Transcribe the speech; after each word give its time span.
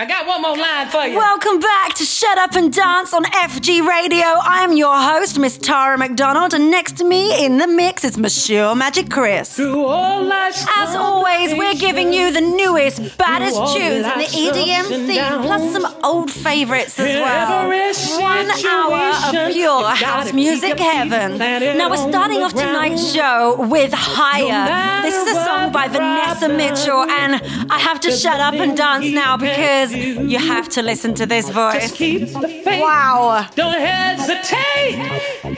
I 0.00 0.06
got 0.06 0.26
one 0.26 0.40
more 0.40 0.56
line 0.56 0.88
for 0.88 1.04
you. 1.04 1.14
Welcome 1.14 1.60
back 1.60 1.92
to 1.96 2.06
Shut 2.06 2.38
Up 2.38 2.54
and 2.54 2.72
Dance 2.72 3.12
on 3.12 3.22
FG 3.24 3.86
Radio. 3.86 4.24
I 4.24 4.64
am 4.64 4.72
your 4.72 4.96
host, 4.96 5.38
Miss 5.38 5.58
Tara 5.58 5.98
McDonald, 5.98 6.54
and 6.54 6.70
next 6.70 6.96
to 6.98 7.04
me 7.04 7.44
in 7.44 7.58
the 7.58 7.66
mix 7.66 8.02
is 8.02 8.16
Monsieur 8.16 8.74
Magic 8.74 9.10
Chris. 9.10 9.58
As 9.60 10.94
always, 10.96 11.52
we're 11.54 11.74
giving 11.74 12.14
you 12.14 12.32
the 12.32 12.40
newest, 12.40 13.18
baddest 13.18 13.56
tunes 13.74 14.06
in 14.06 14.18
the 14.20 14.30
EDM 14.32 14.86
scene, 15.06 15.42
plus 15.42 15.70
some 15.70 15.86
old 16.02 16.30
favorites 16.30 16.98
as 16.98 17.20
well. 17.20 17.68
One 18.22 18.50
hour 18.64 19.12
of 19.26 19.52
pure 19.52 19.84
house 19.84 20.32
music 20.32 20.78
heaven. 20.78 21.36
Now, 21.36 21.90
we're 21.90 22.08
starting 22.10 22.42
off 22.42 22.54
tonight's 22.54 23.12
show 23.12 23.66
with 23.68 23.92
Higher. 23.92 25.02
This 25.02 25.14
is 25.14 25.36
a 25.36 25.44
song 25.44 25.72
by 25.72 25.88
Vanessa 25.88 26.48
Mitchell, 26.48 27.02
and 27.02 27.34
I 27.70 27.78
have 27.78 28.00
to 28.00 28.10
shut 28.10 28.40
up 28.40 28.54
and 28.54 28.74
dance 28.74 29.10
now 29.12 29.36
because 29.36 29.89
you 29.94 30.38
have 30.38 30.68
to 30.70 30.82
listen 30.82 31.14
to 31.14 31.26
this 31.26 31.48
voice. 31.48 31.98
Wow. 32.66 33.46
Don't 33.54 33.74
hesitate. 33.74 34.96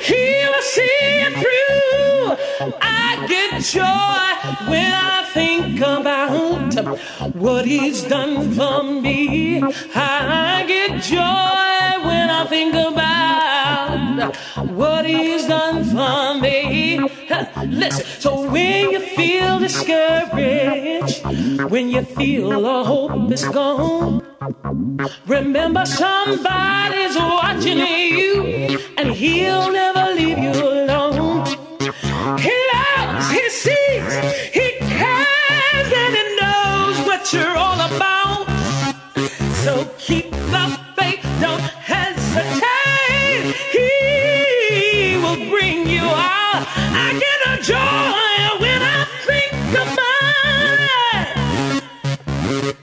He 0.00 0.44
will 0.48 0.62
see 0.62 0.98
it 1.26 1.32
through. 1.42 2.76
I 2.80 3.26
get 3.28 3.62
joy 3.62 4.70
when 4.70 4.92
I 4.92 5.24
think 5.32 5.80
about 5.80 7.34
what 7.34 7.64
he's 7.66 8.02
done 8.04 8.52
for 8.52 8.82
me. 8.82 9.62
I 9.94 10.64
get 10.66 11.02
joy 11.02 12.06
when 12.06 12.30
I 12.30 12.46
think 12.48 12.74
about 12.74 13.31
what 14.74 15.04
he's 15.06 15.46
done 15.46 15.84
for 15.84 16.40
me. 16.40 16.98
Listen, 17.66 18.04
so 18.20 18.50
when 18.50 18.90
you 18.90 19.00
feel 19.00 19.58
discouraged, 19.58 21.24
when 21.70 21.88
you 21.88 22.02
feel 22.02 22.66
all 22.66 22.84
hope 22.84 23.32
is 23.32 23.44
gone, 23.44 24.22
remember 25.26 25.84
somebody's 25.86 27.16
watching 27.16 27.78
you, 27.78 28.78
and 28.98 29.10
he'll 29.10 29.70
never 29.70 30.14
leave 30.14 30.38
you 30.38 30.52
alone. 30.52 31.46
He 32.38 32.54
loves, 32.72 33.30
he 33.30 33.48
sees, 33.50 34.14
he 34.52 34.70
cares, 34.78 35.92
and 36.02 36.14
he 36.18 36.36
knows 36.40 37.06
what 37.06 37.32
you're 37.32 37.56
all 37.56 37.80
about. 37.90 38.46
So 39.64 39.84
keep 39.98 40.30
the 40.30 40.78
faith, 40.96 41.22
don't 41.40 41.60
hesitate. 41.60 42.81
Joy 47.62 47.76
when 48.58 48.82
I 48.82 49.06
think 49.24 49.54
about 49.70 50.78
it. 52.66 52.81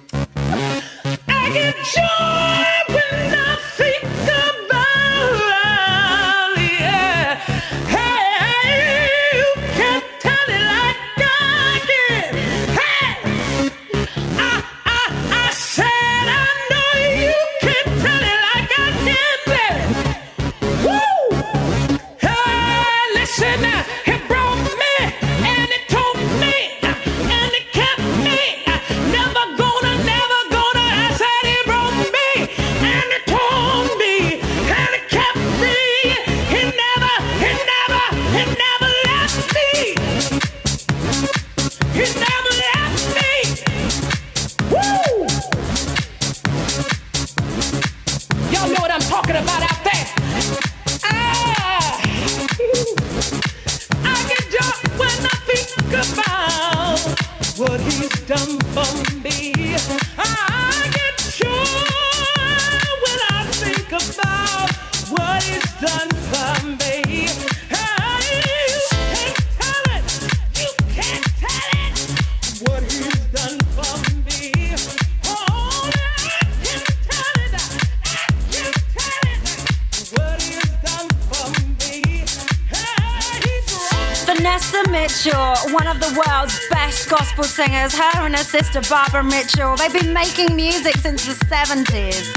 Sister 88.59 88.81
Barbara 88.89 89.23
Mitchell, 89.23 89.77
they've 89.77 89.93
been 89.93 90.14
making 90.14 90.53
music 90.53 90.97
since 90.97 91.25
the 91.25 91.45
70s. 91.45 92.36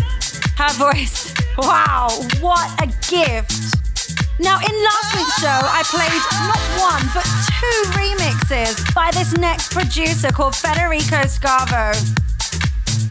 Her 0.56 0.72
voice, 0.78 1.34
wow, 1.58 2.10
what 2.40 2.70
a 2.80 2.86
gift. 3.10 3.74
Now, 4.38 4.58
in 4.58 4.84
last 4.84 5.16
week's 5.16 5.40
show, 5.40 5.48
I 5.48 5.82
played 5.86 6.22
not 6.46 6.62
one, 6.78 7.02
but 7.12 7.26
two 7.58 7.82
remixes 7.98 8.94
by 8.94 9.10
this 9.10 9.32
next 9.32 9.72
producer 9.72 10.30
called 10.30 10.54
Federico 10.54 11.26
Scavo. 11.26 11.90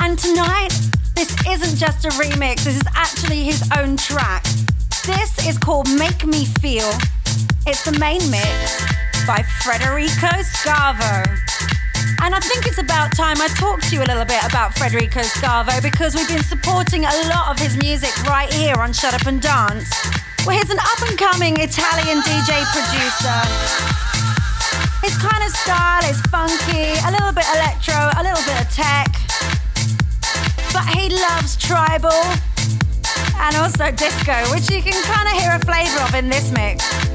And 0.02 0.18
tonight, 0.18 0.72
this 1.14 1.36
isn't 1.46 1.78
just 1.78 2.06
a 2.06 2.10
remix, 2.10 2.64
this 2.64 2.78
is 2.78 2.88
actually 2.96 3.44
his 3.44 3.62
own 3.78 3.98
track. 3.98 4.44
This 5.06 5.46
is 5.46 5.58
called 5.58 5.90
Make 5.98 6.26
Me 6.26 6.46
Feel. 6.62 6.92
It's 7.68 7.84
the 7.84 7.98
main 8.00 8.22
mix 8.32 8.86
by 9.28 9.44
Federico 9.64 10.30
Scavo. 10.44 11.41
And 12.24 12.36
I 12.36 12.40
think 12.40 12.68
it's 12.68 12.78
about 12.78 13.16
time 13.18 13.42
I 13.42 13.48
talk 13.58 13.82
to 13.82 13.96
you 13.96 14.04
a 14.04 14.06
little 14.06 14.26
bit 14.26 14.46
about 14.46 14.78
Federico 14.78 15.22
Scavo 15.22 15.82
because 15.82 16.14
we've 16.14 16.28
been 16.28 16.44
supporting 16.44 17.04
a 17.04 17.14
lot 17.34 17.50
of 17.50 17.58
his 17.58 17.76
music 17.78 18.14
right 18.24 18.52
here 18.54 18.76
on 18.78 18.94
Shut 18.94 19.16
Up 19.16 19.26
and 19.26 19.42
Dance. 19.42 19.90
Well, 20.46 20.56
he's 20.56 20.70
an 20.70 20.78
up 20.78 21.02
and 21.02 21.18
coming 21.18 21.58
Italian 21.58 22.22
DJ 22.22 22.62
producer. 22.70 23.42
His 25.02 25.18
kind 25.18 25.42
of 25.42 25.50
style 25.50 26.06
is 26.06 26.22
funky, 26.30 26.94
a 27.02 27.10
little 27.10 27.34
bit 27.34 27.46
electro, 27.58 27.98
a 27.98 28.22
little 28.22 28.46
bit 28.46 28.62
of 28.62 28.70
tech. 28.70 29.10
But 30.74 30.86
he 30.94 31.10
loves 31.10 31.58
tribal 31.58 32.22
and 33.42 33.56
also 33.58 33.90
disco, 33.90 34.38
which 34.54 34.70
you 34.70 34.82
can 34.86 34.94
kind 35.10 35.26
of 35.26 35.42
hear 35.42 35.58
a 35.58 35.62
flavor 35.66 36.00
of 36.06 36.14
in 36.14 36.30
this 36.30 36.52
mix. 36.52 37.11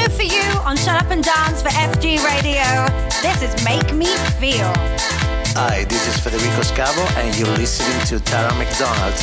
New 0.00 0.08
for 0.08 0.22
you 0.22 0.42
on 0.64 0.76
Shut 0.78 1.02
Up 1.02 1.10
and 1.10 1.22
Dance 1.22 1.60
for 1.60 1.68
FG 1.68 2.24
Radio, 2.24 2.64
this 3.20 3.42
is 3.42 3.64
Make 3.66 3.92
Me 3.94 4.06
Feel. 4.38 4.72
Hi, 5.54 5.84
this 5.84 6.08
is 6.08 6.18
Federico 6.18 6.62
Scavo, 6.62 7.04
and 7.18 7.38
you're 7.38 7.54
listening 7.58 8.00
to 8.06 8.18
Tara 8.24 8.54
McDonald. 8.54 9.14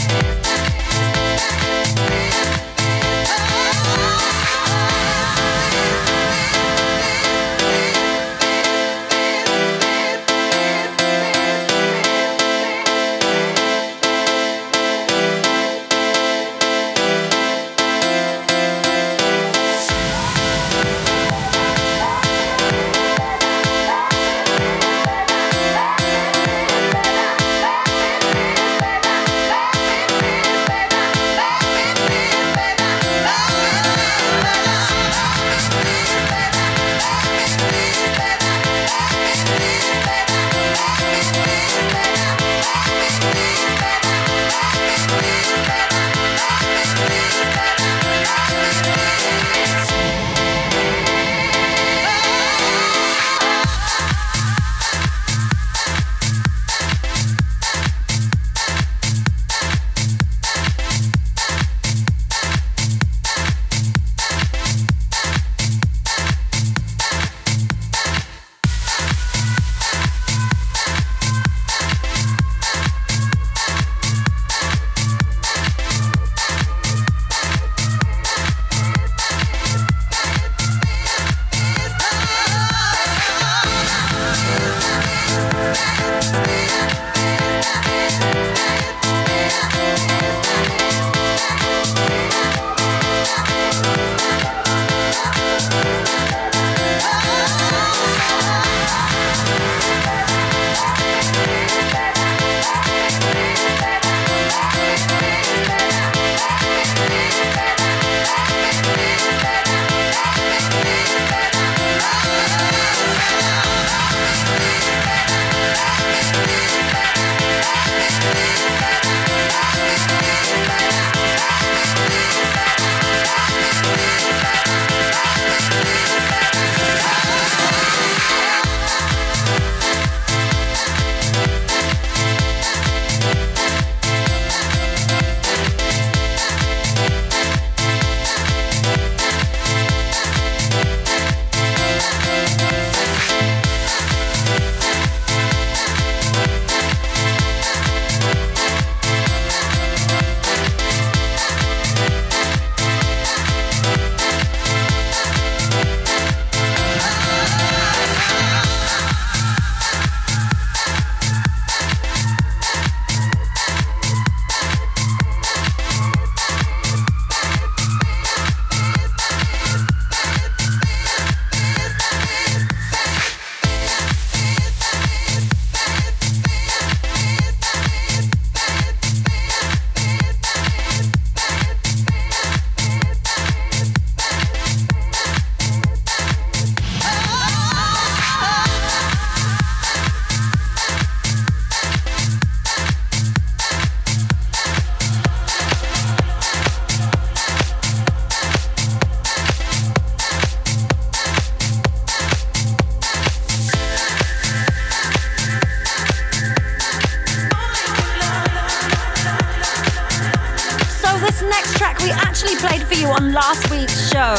Actually 212.12 212.56
played 212.56 212.83
for 212.83 212.94
you 212.94 213.07
on 213.07 213.33
last 213.33 213.69
week's 213.69 214.09
show. 214.09 214.36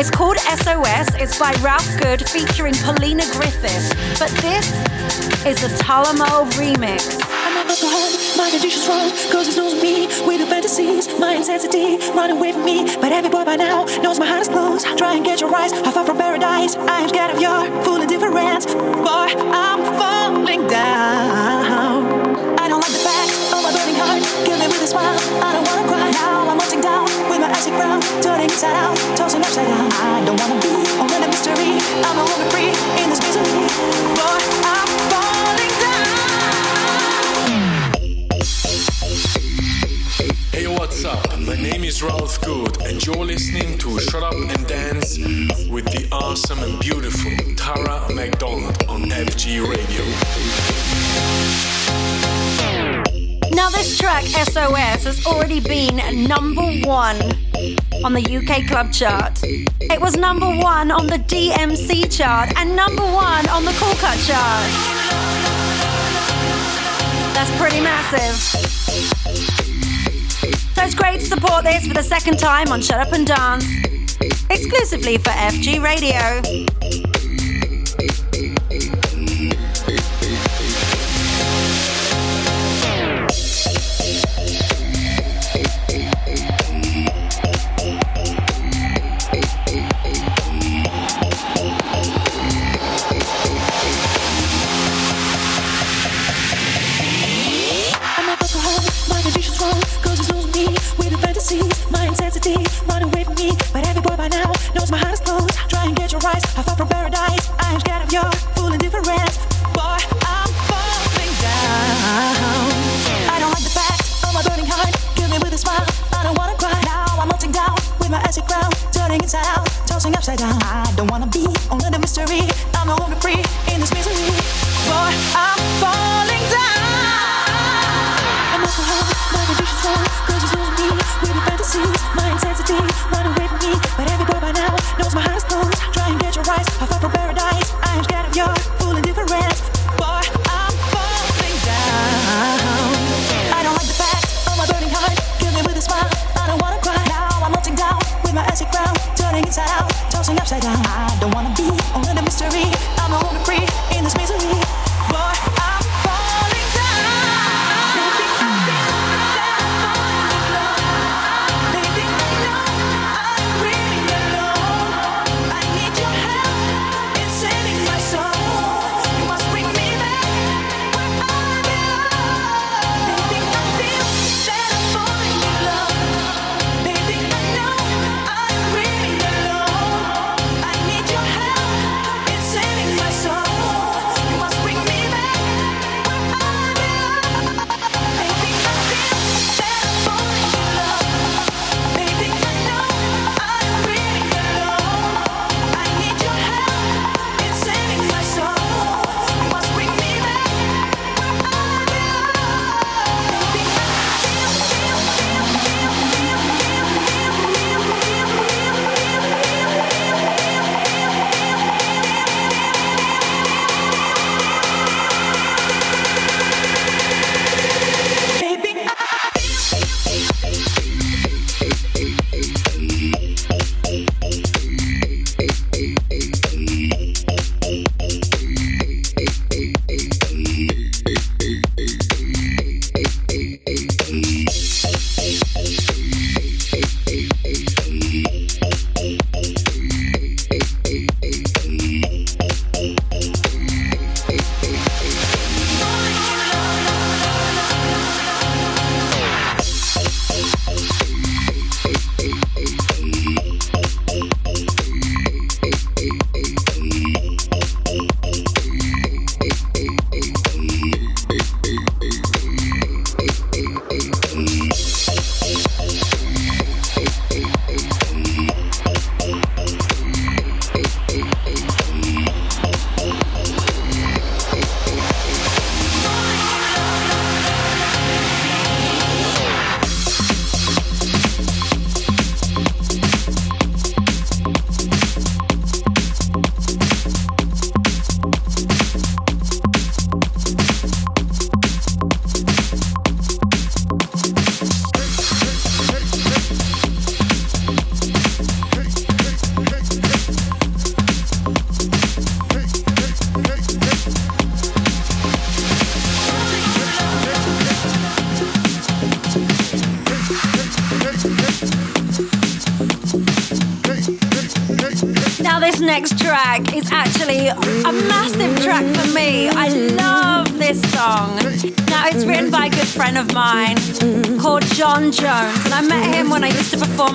It's 0.00 0.10
called 0.10 0.38
SOS. 0.38 1.14
It's 1.14 1.38
by 1.38 1.52
Ralph 1.62 1.86
Good 2.00 2.28
featuring 2.28 2.74
Paulina 2.74 3.22
Griffith. 3.32 3.94
But 4.18 4.30
this 4.42 4.66
is 5.46 5.60
the 5.60 5.68
Talamo 5.82 6.50
remix. 6.58 7.20
I'm 7.30 7.54
not 7.54 7.70
alcohol, 7.70 8.10
my 8.36 8.50
condition's 8.50 8.88
wrong, 8.88 9.10
cause 9.30 9.46
it's 9.48 9.56
knows 9.56 9.80
me 9.80 10.06
with 10.26 10.40
the 10.40 10.46
fantasies, 10.46 11.06
my 11.20 11.34
intensity 11.34 11.98
running 12.14 12.40
with 12.40 12.56
me. 12.64 12.84
But 13.00 13.12
every 13.12 13.30
boy 13.30 13.44
by 13.44 13.56
now 13.56 13.84
knows 14.02 14.18
my 14.18 14.26
heart 14.26 14.42
is 14.42 14.48
closed. 14.48 14.86
Try 14.98 15.14
and 15.14 15.24
get 15.24 15.40
your 15.40 15.54
eyes, 15.54 15.72
I 15.72 15.92
far 15.92 16.04
from 16.04 16.18
paradise. 16.18 16.76
I 16.76 17.02
am 17.02 17.08
scared 17.08 17.34
of 17.34 17.40
your 17.40 17.70
full 17.84 18.00
indifference. 18.00 18.66
Boy, 18.74 19.28
I'm 19.54 19.80
falling 19.98 20.66
down. 20.66 22.58
I 22.58 22.68
don't 22.68 22.80
like 22.80 22.92
the 22.92 23.04
fact 23.04 23.30
of 23.52 23.62
my 23.62 23.70
burning 23.70 23.94
heart, 24.00 24.22
kill 24.44 24.58
me 24.58 24.66
with 24.66 24.82
a 24.82 24.86
smile. 24.86 25.18
I 25.44 25.52
don't 25.52 25.66
wanna 25.68 25.88
cry 25.88 25.93
with 27.28 27.40
my 27.40 27.50
crown, 27.76 28.00
turning 28.22 28.50
inside 28.50 28.76
out, 28.76 28.96
tossing 29.16 29.40
upside 29.40 29.66
down. 29.66 29.90
I 29.92 30.24
don't 30.24 30.38
wanna 30.38 30.60
be 30.60 30.74
mystery, 31.46 31.78
I'm 32.04 32.18
a 32.18 32.24
woman 32.24 32.48
free 32.50 32.72
in 33.02 33.10
this 33.10 33.20
misery. 33.20 33.44
I'm 34.64 34.88
falling 35.10 35.74
down. 35.82 36.04
Hey, 40.52 40.66
what's 40.66 41.04
up? 41.04 41.38
My 41.40 41.56
name 41.56 41.84
is 41.84 42.02
Ralph 42.02 42.40
Good, 42.42 42.80
and 42.82 43.04
you're 43.04 43.24
listening 43.24 43.76
to 43.78 43.98
Shut 44.00 44.22
Up 44.22 44.34
and 44.34 44.66
Dance 44.66 45.18
with 45.68 45.86
the 45.86 46.08
awesome 46.12 46.60
and 46.60 46.78
beautiful 46.80 47.32
Tara 47.56 48.06
McDonald 48.14 48.84
on 48.88 49.10
FG 49.10 49.60
Radio. 49.68 50.04
Now, 53.54 53.70
this 53.70 53.96
track, 53.96 54.24
SOS, 54.24 55.04
has 55.04 55.26
already 55.26 55.60
been 55.60 56.26
number 56.26 56.62
one 56.82 57.16
on 58.04 58.12
the 58.12 58.20
UK 58.20 58.66
club 58.66 58.92
chart. 58.92 59.38
It 59.44 60.00
was 60.00 60.16
number 60.16 60.46
one 60.46 60.90
on 60.90 61.06
the 61.06 61.18
DMC 61.18 62.10
chart 62.14 62.52
and 62.56 62.74
number 62.74 63.04
one 63.04 63.48
on 63.50 63.64
the 63.64 63.70
Cool 63.78 63.94
Cut 63.94 64.18
chart. 64.18 64.66
That's 67.34 67.56
pretty 67.56 67.80
massive. 67.80 68.34
So 70.74 70.82
it's 70.82 70.96
great 70.96 71.20
to 71.20 71.26
support 71.26 71.62
this 71.62 71.86
for 71.86 71.94
the 71.94 72.02
second 72.02 72.40
time 72.40 72.72
on 72.72 72.82
Shut 72.82 72.98
Up 72.98 73.12
and 73.12 73.24
Dance, 73.24 73.66
exclusively 74.50 75.16
for 75.18 75.30
FG 75.30 75.80
Radio. 75.80 77.03
Running 102.46 103.10
with 103.10 103.28
me. 103.38 103.56
But 103.72 103.86
every 103.86 104.02
boy 104.02 104.16
by 104.16 104.28
now 104.28 104.52
knows 104.74 104.90
my 104.90 104.98
heart 104.98 105.14
is 105.14 105.20
closed. 105.20 105.54
Try 105.70 105.86
and 105.86 105.96
get 105.96 106.12
your 106.12 106.20
eyes, 106.26 106.44
I 106.56 106.62
far 106.62 106.76
from 106.76 106.93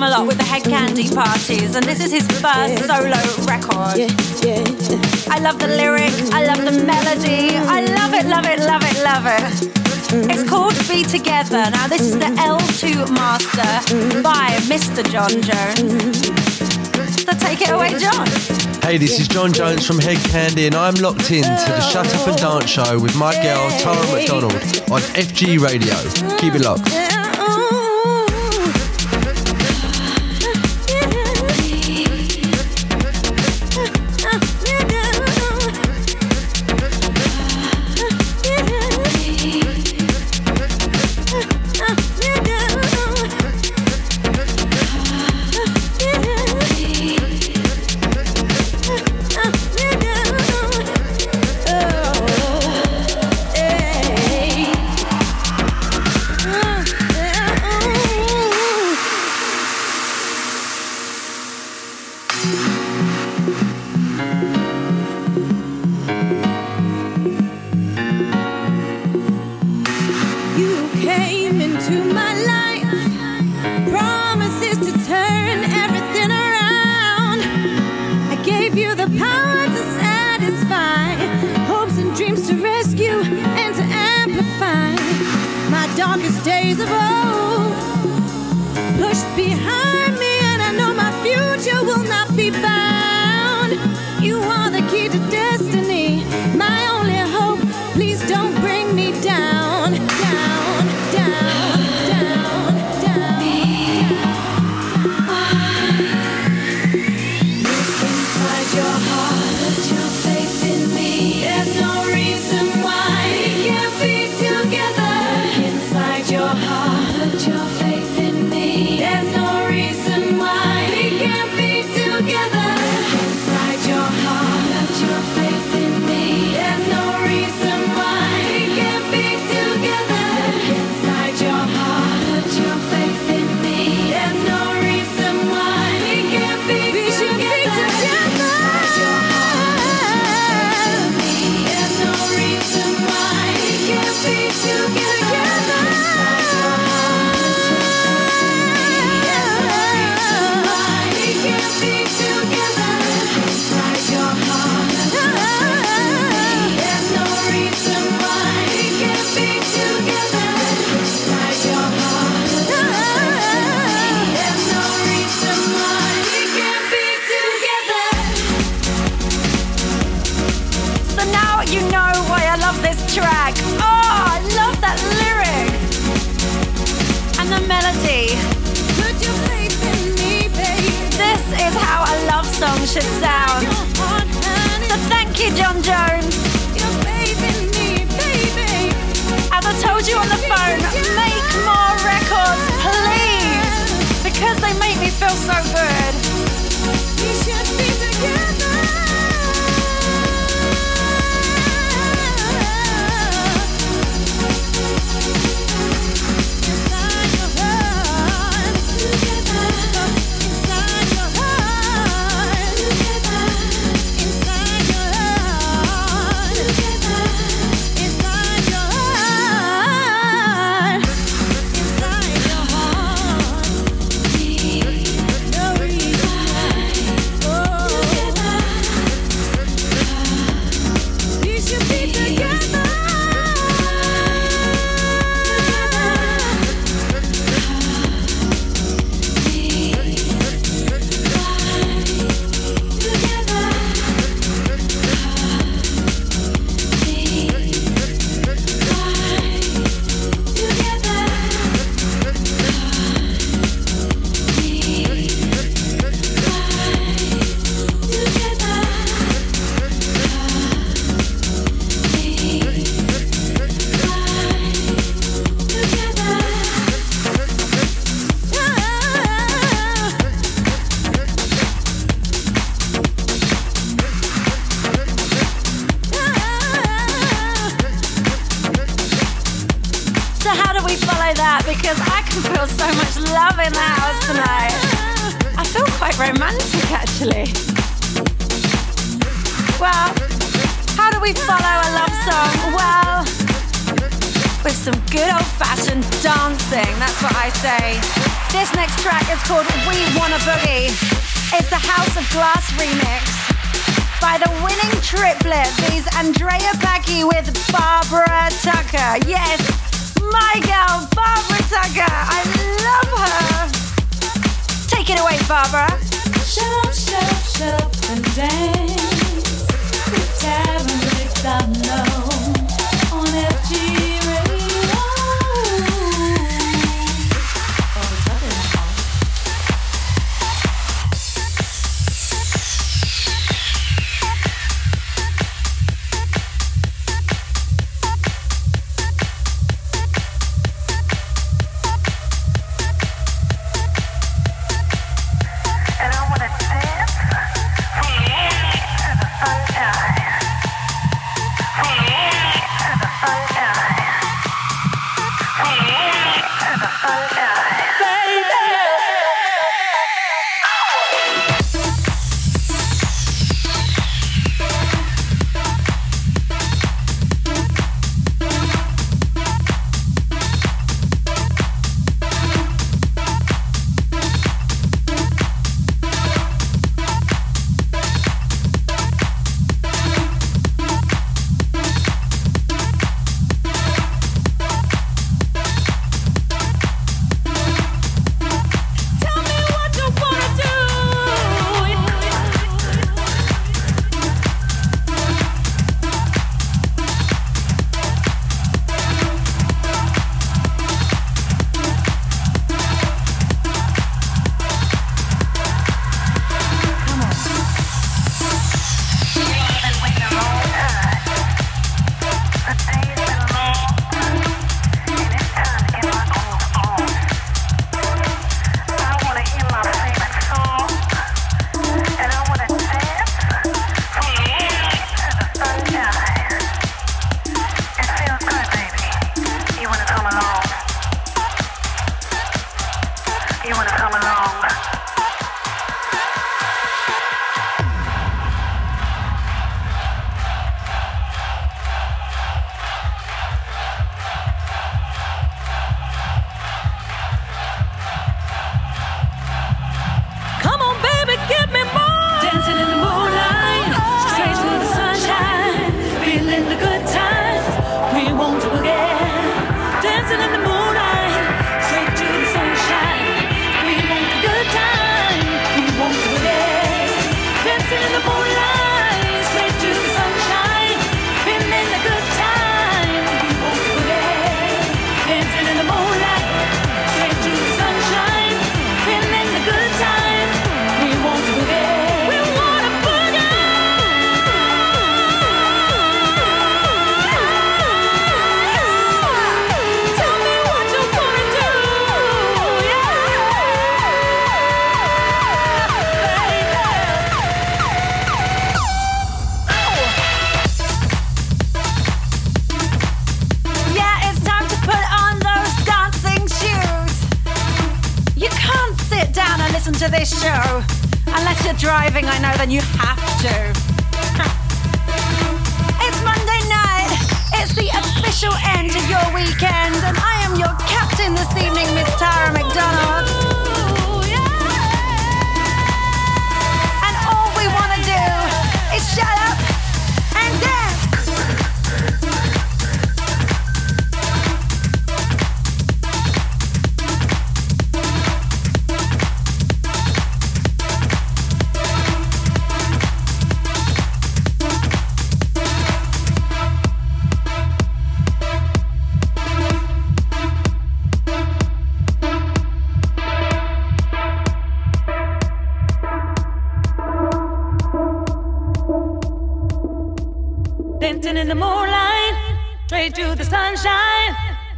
perform 0.00 0.02
a 0.02 0.10
lot 0.10 0.26
with 0.26 0.38
the 0.38 0.44
Hed 0.44 0.62
Kandi 0.62 1.14
parties, 1.14 1.76
and 1.76 1.84
this 1.84 2.00
is 2.00 2.12
his 2.12 2.26
first 2.40 2.86
solo 2.86 3.20
record. 3.46 4.00
I 5.28 5.38
love 5.40 5.58
the 5.58 5.68
lyric, 5.68 6.12
I 6.32 6.44
love 6.46 6.58
the 6.58 6.84
melody, 6.84 7.56
I 7.56 7.80
love 7.84 8.14
it, 8.14 8.26
love 8.26 8.46
it, 8.46 8.60
love 8.60 8.82
it, 8.82 8.96
love 9.02 9.26
it. 9.26 9.70
Mm. 10.10 10.30
It's 10.32 10.48
called 10.48 10.74
Be 10.88 11.04
Together. 11.04 11.70
Now, 11.70 11.86
this 11.86 12.02
is 12.02 12.18
the 12.18 12.26
mm. 12.26 12.36
L2 12.36 13.10
Master 13.14 13.94
mm. 13.94 14.22
by 14.22 14.56
Mr. 14.66 15.04
John 15.08 15.30
Jones. 15.42 16.26
So 17.22 17.32
take 17.38 17.62
it 17.62 17.70
away, 17.70 17.96
John. 17.98 18.26
Hey, 18.82 18.98
this 18.98 19.20
is 19.20 19.28
John 19.28 19.52
Jones 19.52 19.86
from 19.86 20.00
Hed 20.00 20.18
Kandi, 20.32 20.66
and 20.66 20.74
I'm 20.74 20.94
locked 20.94 21.30
in 21.30 21.44
to 21.44 21.70
the 21.70 21.80
Shut 21.80 22.12
Up 22.14 22.26
and 22.26 22.36
Dance 22.38 22.70
show 22.70 22.98
with 22.98 23.16
my 23.16 23.34
girl 23.42 23.70
Tara 23.78 24.04
McDonald 24.12 24.54
on 24.90 25.00
FG 25.14 25.60
Radio. 25.60 25.94
Keep 26.38 26.54
it 26.54 26.62
locked. 26.62 27.09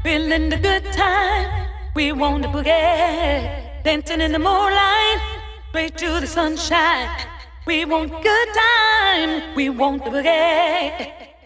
Dancing 0.04 0.32
in 0.32 0.48
the 0.48 0.56
good 0.56 0.84
time. 0.92 1.68
We 1.94 2.12
want 2.12 2.42
the 2.42 2.48
bouquet, 2.48 3.80
Denton 3.84 4.20
in 4.20 4.32
the 4.32 4.38
moonlight, 4.38 5.20
straight 5.68 5.96
to 5.98 6.20
the 6.20 6.26
sunshine. 6.26 7.08
We 7.66 7.84
want 7.84 8.10
good 8.22 8.48
time, 8.54 9.54
we 9.54 9.68
want 9.68 10.04
the 10.04 10.10
boogie. 10.10 10.98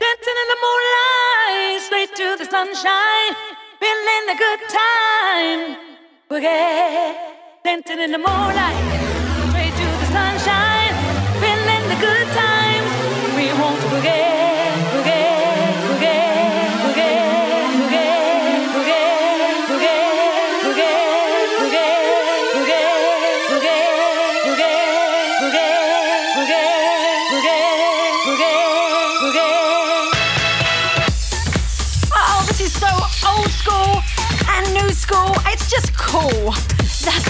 Dancing 0.03 0.38
in 0.42 0.49
the 0.53 0.59
moonlight, 0.66 1.81
straight 1.81 2.14
to 2.16 2.37
the 2.38 2.44
sunshine. 2.44 3.33
Feeling 3.81 4.25
the 4.31 4.37
good 4.44 4.62
time, 4.68 5.77
boogie. 6.31 7.14
Dancing 7.64 8.01
in 8.01 8.12
the 8.12 8.18
moonlight, 8.18 8.96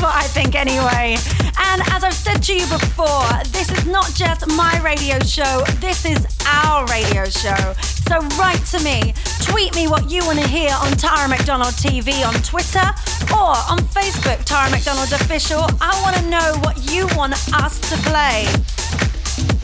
what 0.07 0.14
I 0.14 0.29
think 0.29 0.55
anyway. 0.55 1.19
And 1.59 1.83
as 1.90 2.05
I've 2.05 2.14
said 2.14 2.40
to 2.45 2.55
you 2.55 2.66
before, 2.71 3.27
this 3.51 3.73
is 3.73 3.87
not 3.87 4.14
just 4.14 4.47
my 4.55 4.81
radio 4.81 5.19
show, 5.19 5.64
this 5.83 6.05
is 6.07 6.23
our 6.47 6.87
radio 6.87 7.25
show. 7.27 7.75
So 8.07 8.23
write 8.38 8.62
to 8.71 8.79
me, 8.85 9.14
tweet 9.42 9.75
me 9.75 9.88
what 9.88 10.09
you 10.09 10.25
want 10.25 10.38
to 10.38 10.47
hear 10.47 10.71
on 10.79 10.92
Tara 10.92 11.29
McDonald 11.29 11.75
TV 11.75 12.23
on 12.23 12.35
Twitter 12.47 12.87
or 13.35 13.59
on 13.66 13.83
Facebook, 13.90 14.38
Tara 14.45 14.71
McDonald 14.71 15.11
Official. 15.11 15.66
I 15.81 15.90
want 16.03 16.14
to 16.16 16.25
know 16.31 16.55
what 16.62 16.79
you 16.92 17.09
want 17.19 17.35
us 17.55 17.81
to 17.90 17.97
play. 18.07 18.47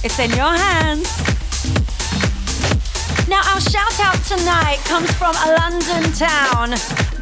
It's 0.03 0.19
in 0.19 0.31
your 0.31 0.51
hands. 0.59 1.07
Now, 3.29 3.47
our 3.55 3.61
shout 3.61 3.97
out 4.01 4.19
tonight 4.27 4.79
comes 4.91 5.11
from 5.15 5.37
a 5.37 5.55
London 5.63 6.11
town. 6.19 6.75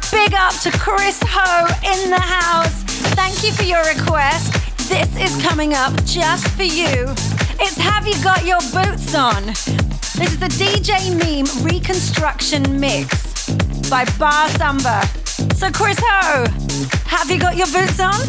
Big 0.09 0.33
up 0.33 0.53
to 0.65 0.71
Chris 0.71 1.21
Ho 1.23 1.69
in 1.85 2.09
the 2.09 2.19
house. 2.19 2.80
Thank 3.13 3.43
you 3.43 3.51
for 3.51 3.63
your 3.63 3.83
request. 3.83 4.53
This 4.89 5.09
is 5.17 5.41
coming 5.41 5.73
up 5.73 5.93
just 6.05 6.47
for 6.49 6.63
you. 6.63 7.13
It's 7.59 7.77
Have 7.77 8.07
You 8.07 8.13
Got 8.23 8.45
Your 8.45 8.59
Boots 8.71 9.13
On? 9.13 9.45
This 9.45 10.33
is 10.33 10.39
the 10.39 10.47
DJ 10.47 11.11
Meme 11.17 11.65
Reconstruction 11.65 12.79
Mix 12.79 13.49
by 13.89 14.05
Bar 14.17 14.47
Samba. 14.49 15.05
So, 15.55 15.71
Chris 15.71 15.99
Ho, 16.01 16.45
have 17.05 17.29
you 17.29 17.39
got 17.39 17.57
your 17.57 17.67
boots 17.67 17.99
on? 17.99 18.19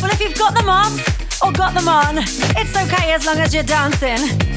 Well, 0.00 0.10
if 0.12 0.20
you've 0.20 0.38
got 0.38 0.54
them 0.54 0.68
off 0.68 1.42
or 1.42 1.52
got 1.52 1.74
them 1.74 1.88
on, 1.88 2.18
it's 2.18 2.76
okay 2.76 3.12
as 3.12 3.26
long 3.26 3.38
as 3.38 3.52
you're 3.54 3.62
dancing. 3.62 4.53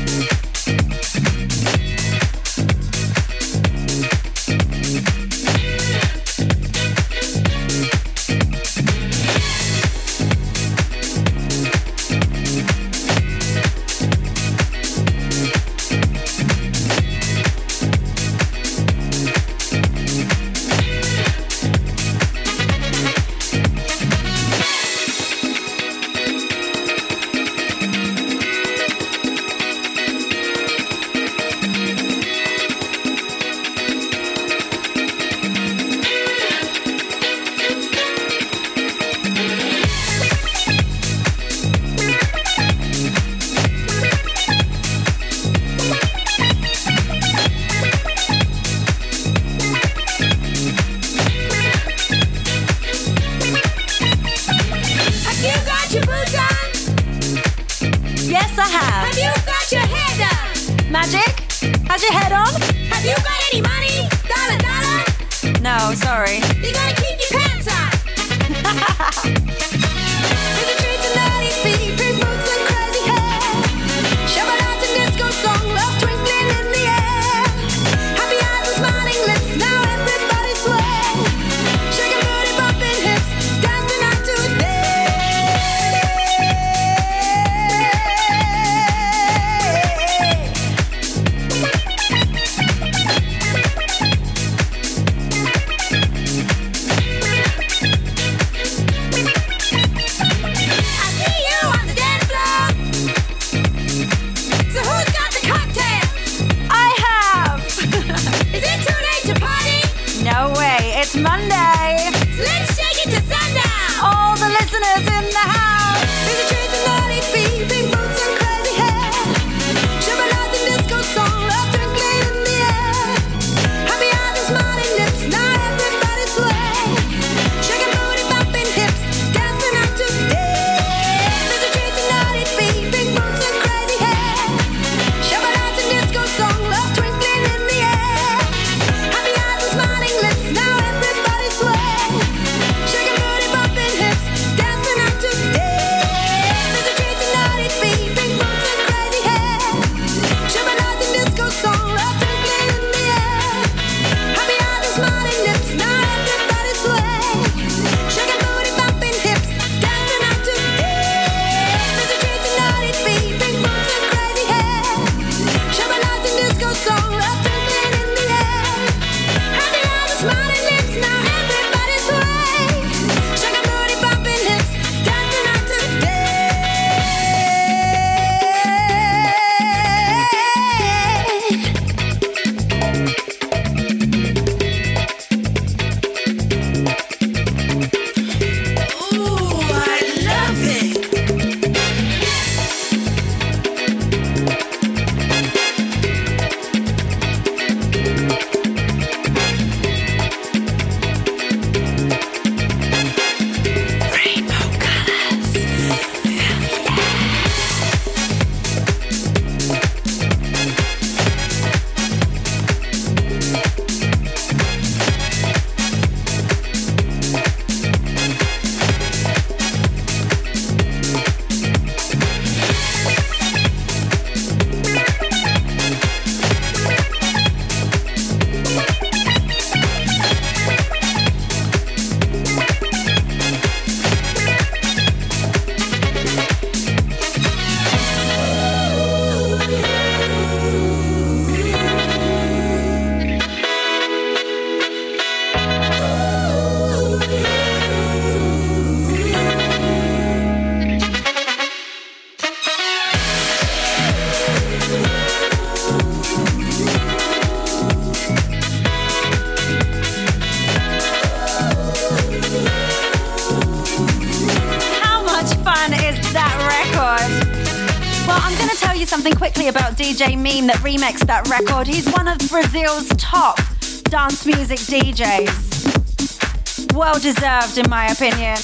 That 270.67 270.77
remixed 270.77 271.27
that 271.27 271.47
record. 271.49 271.88
He's 271.88 272.12
one 272.12 272.27
of 272.27 272.38
Brazil's 272.49 273.08
top 273.17 273.58
dance 274.06 274.45
music 274.45 274.80
DJs. 274.80 276.93
Well 276.93 277.19
deserved, 277.19 277.77
in 277.77 277.89
my 277.89 278.08
opinion. 278.08 278.58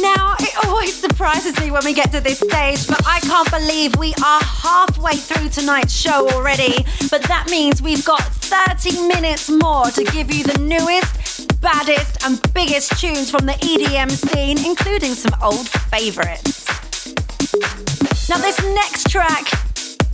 Now, 0.00 0.34
it 0.38 0.66
always 0.66 0.94
surprises 0.94 1.58
me 1.58 1.70
when 1.70 1.84
we 1.84 1.94
get 1.94 2.12
to 2.12 2.20
this 2.20 2.38
stage, 2.38 2.86
but 2.86 3.02
I 3.06 3.20
can't 3.20 3.50
believe 3.50 3.96
we 3.96 4.12
are 4.24 4.42
halfway 4.42 5.16
through 5.16 5.48
tonight's 5.48 5.94
show 5.94 6.28
already. 6.30 6.84
But 7.10 7.22
that 7.24 7.48
means 7.50 7.80
we've 7.80 8.04
got 8.04 8.22
30 8.22 9.08
minutes 9.08 9.48
more 9.48 9.86
to 9.86 10.04
give 10.04 10.32
you 10.32 10.44
the 10.44 10.58
newest, 10.58 11.60
baddest, 11.60 12.24
and 12.24 12.40
biggest 12.52 13.00
tunes 13.00 13.30
from 13.30 13.46
the 13.46 13.54
EDM 13.54 14.10
scene, 14.10 14.58
including 14.64 15.14
some 15.14 15.32
old 15.42 15.68
favorites. 15.68 16.68
Now, 18.28 18.38
this 18.38 18.60
next 18.74 19.10
track 19.10 19.63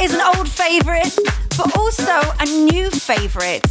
is 0.00 0.14
an 0.14 0.20
old 0.34 0.48
favorite, 0.48 1.14
but 1.58 1.76
also 1.76 2.18
a 2.40 2.44
new 2.44 2.88
favorite. 2.90 3.62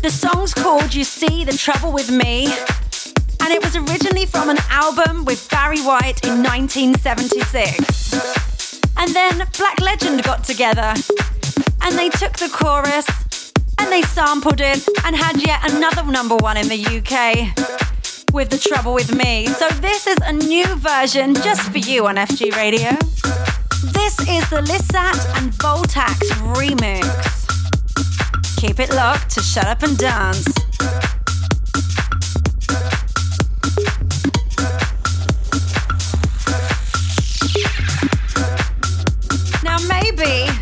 The 0.00 0.10
song's 0.10 0.54
called 0.54 0.94
You 0.94 1.04
See 1.04 1.44
the 1.44 1.52
Trouble 1.52 1.92
with 1.92 2.10
Me, 2.10 2.46
and 2.46 3.52
it 3.52 3.62
was 3.62 3.76
originally 3.76 4.24
from 4.24 4.48
an 4.48 4.56
album 4.70 5.26
with 5.26 5.46
Barry 5.50 5.82
White 5.82 6.24
in 6.24 6.42
1976. 6.42 8.80
And 8.96 9.14
then 9.14 9.46
Black 9.58 9.78
Legend 9.80 10.22
got 10.22 10.44
together 10.44 10.94
and 11.82 11.98
they 11.98 12.08
took 12.08 12.38
the 12.38 12.48
chorus 12.48 13.06
and 13.78 13.92
they 13.92 14.00
sampled 14.02 14.60
it 14.60 14.86
and 15.04 15.14
had 15.14 15.46
yet 15.46 15.70
another 15.72 16.04
number 16.10 16.36
one 16.36 16.56
in 16.56 16.68
the 16.68 16.86
UK 16.98 17.52
with 18.32 18.48
The 18.48 18.58
Trouble 18.58 18.94
with 18.94 19.14
Me. 19.14 19.46
So 19.46 19.68
this 19.80 20.06
is 20.06 20.16
a 20.22 20.32
new 20.32 20.74
version 20.76 21.34
just 21.34 21.70
for 21.70 21.78
you 21.78 22.06
on 22.06 22.16
FG 22.16 22.56
Radio. 22.56 22.96
This 23.82 24.18
is 24.20 24.50
the 24.50 24.60
Lissat 24.60 25.38
and 25.38 25.52
Voltaxx 25.52 26.20
remix. 26.54 27.46
Keep 28.56 28.78
it 28.78 28.90
locked 28.90 29.30
to 29.30 29.40
Shut 29.40 29.66
Up 29.66 29.82
and 29.82 29.96
Dance. 29.96 30.46
Now, 39.64 39.78
maybe 39.88 40.52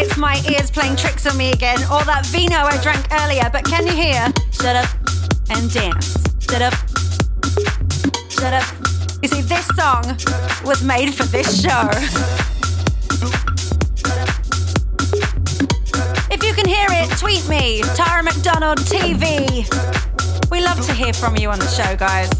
it's 0.00 0.16
my 0.16 0.42
ears 0.48 0.70
playing 0.70 0.96
tricks 0.96 1.26
on 1.26 1.36
me 1.36 1.52
again, 1.52 1.80
or 1.92 2.02
that 2.04 2.24
vino 2.26 2.56
I 2.56 2.78
drank 2.82 3.06
earlier, 3.12 3.50
but 3.52 3.66
can 3.66 3.86
you 3.86 3.92
hear? 3.92 4.32
Shut 4.52 4.74
up 4.74 4.88
and 5.50 5.70
dance. 5.70 6.16
Shut 6.40 6.62
up. 6.62 6.74
Shut 8.30 8.54
up. 8.54 8.77
You 9.20 9.28
see, 9.28 9.40
this 9.42 9.66
song 9.68 10.04
was 10.64 10.82
made 10.84 11.12
for 11.12 11.24
this 11.24 11.60
show. 11.60 11.88
If 16.30 16.44
you 16.44 16.54
can 16.54 16.66
hear 16.68 16.86
it, 16.90 17.10
tweet 17.18 17.48
me, 17.48 17.82
Tara 17.96 18.22
McDonald 18.22 18.78
TV. 18.78 19.68
We 20.50 20.60
love 20.60 20.86
to 20.86 20.92
hear 20.92 21.12
from 21.12 21.36
you 21.36 21.50
on 21.50 21.58
the 21.58 21.66
show, 21.66 21.96
guys. 21.96 22.30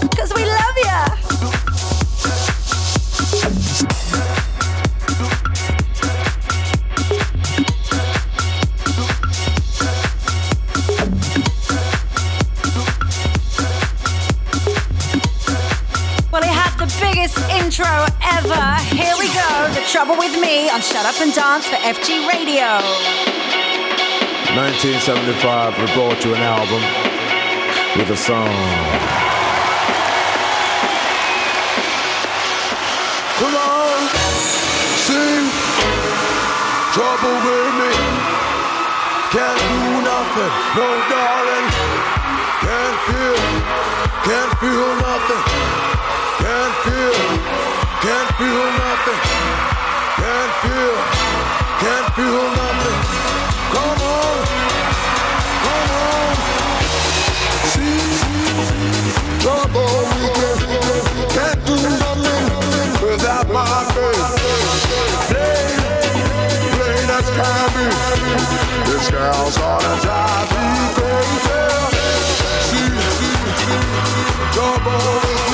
Because 0.00 0.34
we 0.34 0.44
love 0.44 0.76
ya. 0.84 1.23
Intro 17.74 18.06
ever. 18.22 18.66
Here 18.94 19.14
we 19.18 19.26
go. 19.34 19.50
The 19.74 19.82
Trouble 19.90 20.16
with 20.16 20.38
Me 20.40 20.70
on 20.70 20.80
Shut 20.80 21.04
Up 21.04 21.20
and 21.20 21.34
Dance 21.34 21.66
for 21.66 21.74
FG 21.74 22.28
Radio. 22.28 22.78
1975, 24.54 25.78
we 25.78 25.86
brought 25.94 26.24
you 26.24 26.34
an 26.34 26.42
album 26.42 26.82
with 27.98 28.10
a 28.10 28.16
song. 28.16 28.54
Come 33.42 33.56
on, 33.58 33.98
sing 35.02 35.50
trouble 36.94 37.34
with 37.42 37.74
me. 37.74 37.90
Can't 39.34 39.58
do 39.58 39.98
nothing, 39.98 40.52
no 40.78 40.88
darling. 41.10 41.66
Can't 42.62 42.98
feel, 43.08 43.42
can't 44.22 44.52
feel 44.62 44.94
nothing. 45.02 45.84
Can't 46.38 46.74
feel, 46.84 47.14
can't 48.02 48.30
feel 48.36 48.66
nothing. 48.82 49.20
Can't 50.18 50.52
feel, 50.62 50.96
can't 51.82 52.08
feel 52.16 52.44
nothing. 52.58 52.98
Come 53.74 54.00
on, 54.02 54.36
come 55.64 55.90
on. 56.04 56.34
See, 57.70 58.02
trouble 59.40 59.94
with 60.00 60.60
me. 60.68 60.80
Can't 61.36 61.60
do 61.66 61.76
nothing 62.02 62.46
without 63.06 63.46
my 63.48 63.64
baby. 63.94 64.26
Play, 65.30 65.66
play 66.74 66.98
that 67.10 67.26
can 67.36 67.66
be. 67.74 67.86
This 68.90 69.06
girl's 69.10 69.56
gonna 69.56 69.94
drive 70.02 70.50
me 70.50 70.66
crazy. 70.96 71.62
See, 72.68 72.90
trouble 74.52 74.98
with 75.22 75.52
me. 75.52 75.53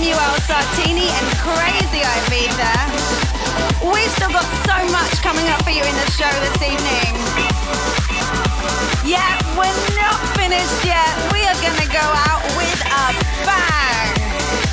Samuel 0.00 0.40
Sartini 0.48 1.08
and 1.12 1.28
Crazy 1.44 2.00
IV 2.00 2.56
there. 2.56 3.92
We've 3.92 4.10
still 4.12 4.30
got 4.32 4.48
so 4.64 4.76
much 4.90 5.20
coming 5.20 5.46
up 5.48 5.62
for 5.62 5.68
you 5.68 5.84
in 5.84 5.94
the 5.94 6.10
show 6.10 6.32
this 6.40 6.56
evening. 6.62 7.12
Yeah, 9.04 9.36
we're 9.58 9.96
not 10.00 10.16
finished 10.38 10.86
yet. 10.86 11.04
We 11.34 11.44
are 11.44 11.60
going 11.60 11.76
to 11.76 11.92
go 11.92 12.00
out 12.00 12.42
with 12.56 12.80
a 12.80 13.12
bang. 13.44 14.69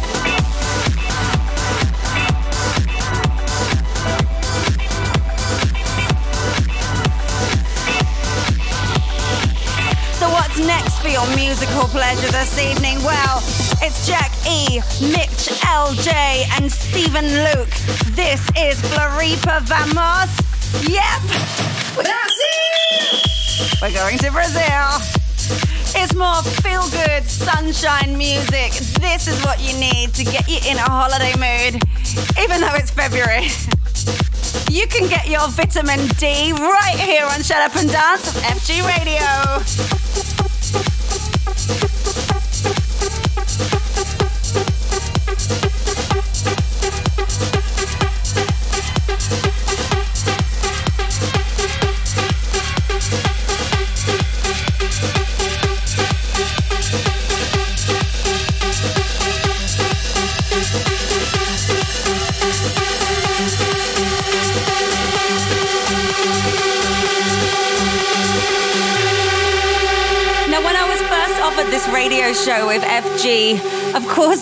Next 10.65 10.99
for 11.01 11.09
your 11.09 11.27
musical 11.35 11.83
pleasure 11.83 12.31
this 12.31 12.57
evening? 12.57 12.97
Well, 13.03 13.37
it's 13.79 14.07
Jack 14.07 14.31
E, 14.49 14.79
Mitch 15.13 15.53
LJ, 15.61 16.13
and 16.57 16.71
Stephen 16.71 17.27
Luke. 17.27 17.69
This 18.15 18.41
is 18.57 18.81
Floripa 18.89 19.61
Vamos. 19.69 20.33
Yep! 20.89 21.21
Brazil! 21.93 23.21
We're 23.83 23.93
going 23.93 24.17
to 24.17 24.31
Brazil. 24.31 24.97
It's 25.93 26.15
more 26.15 26.41
feel 26.63 26.89
good 26.89 27.25
sunshine 27.27 28.17
music. 28.17 28.71
This 28.99 29.27
is 29.27 29.39
what 29.43 29.61
you 29.61 29.77
need 29.79 30.15
to 30.15 30.23
get 30.23 30.49
you 30.49 30.57
in 30.67 30.77
a 30.77 30.89
holiday 30.89 31.33
mood, 31.37 31.83
even 32.41 32.61
though 32.61 32.73
it's 32.73 32.89
February. 32.89 33.45
you 34.73 34.87
can 34.87 35.07
get 35.07 35.27
your 35.29 35.47
vitamin 35.49 36.07
D 36.17 36.51
right 36.53 36.97
here 36.97 37.25
on 37.25 37.43
Shut 37.43 37.61
Up 37.61 37.75
and 37.75 37.91
Dance 37.91 38.35
on 38.35 38.41
FG 38.41 38.81
Radio. 38.87 40.06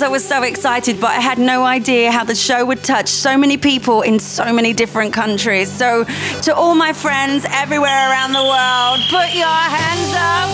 I 0.01 0.07
was 0.09 0.25
so 0.25 0.43
excited, 0.43 0.99
but 0.99 1.11
I 1.11 1.21
had 1.21 1.37
no 1.37 1.63
idea 1.63 2.11
how 2.11 2.23
the 2.23 2.35
show 2.35 2.65
would 2.65 2.83
touch 2.83 3.07
so 3.07 3.37
many 3.37 3.57
people 3.57 4.01
in 4.01 4.19
so 4.19 4.51
many 4.51 4.73
different 4.73 5.13
countries. 5.13 5.71
So, 5.71 6.05
to 6.43 6.55
all 6.55 6.75
my 6.75 6.91
friends 6.91 7.45
everywhere 7.49 8.09
around 8.09 8.33
the 8.33 8.43
world, 8.43 8.99
put 9.09 9.33
your 9.33 9.47
hands 9.47 10.13
up. 10.15 10.49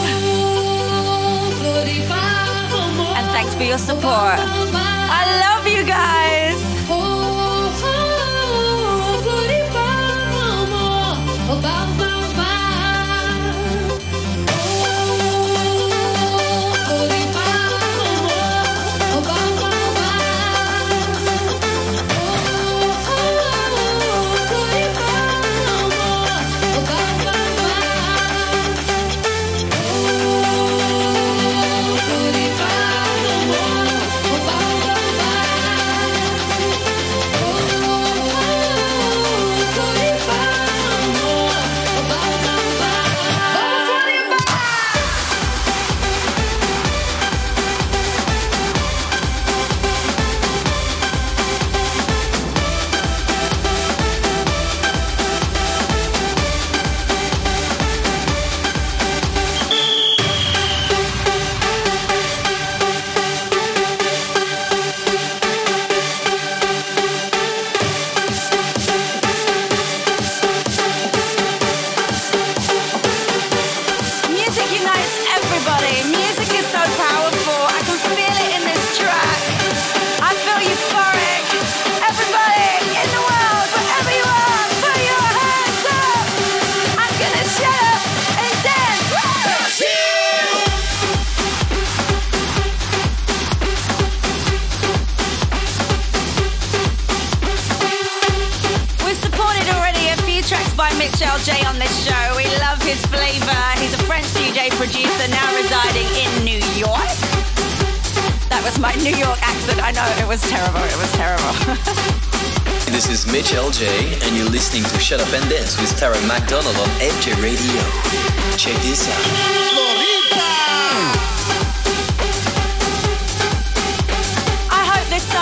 And 3.17 3.27
thanks 3.31 3.55
for 3.55 3.63
your 3.63 3.77
support. 3.77 4.37
I 5.13 5.23
love 5.45 5.67
you 5.67 5.83
guys. 5.85 6.50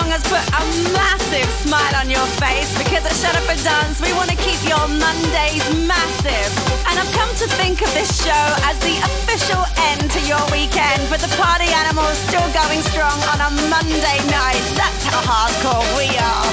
Song 0.09 0.17
has 0.17 0.23
put 0.25 0.41
a 0.57 0.63
massive 0.93 1.49
smile 1.61 1.95
on 1.95 2.09
your 2.09 2.25
face 2.41 2.71
because 2.77 3.05
at 3.05 3.13
Shut 3.13 3.35
Up 3.35 3.47
and 3.49 3.61
Dance 3.63 4.01
we 4.01 4.11
want 4.13 4.29
to 4.29 4.37
keep 4.37 4.57
your 4.65 4.81
Mondays 4.87 5.65
massive. 5.85 6.49
And 6.89 6.97
I've 6.97 7.11
come 7.13 7.29
to 7.37 7.47
think 7.61 7.81
of 7.81 7.91
this 7.93 8.09
show 8.23 8.45
as 8.65 8.77
the 8.81 8.97
official 9.05 9.61
end 9.93 10.09
to 10.11 10.21
your 10.25 10.41
weekend, 10.51 11.01
but 11.09 11.19
the 11.21 11.29
party 11.37 11.69
animals 11.69 12.17
still 12.29 12.47
going 12.53 12.81
strong 12.89 13.17
on 13.33 13.39
a 13.41 13.49
Monday 13.69 14.19
night. 14.33 14.63
That's 14.73 15.03
how 15.05 15.21
hardcore 15.21 15.85
we 15.97 16.09
are. 16.17 16.47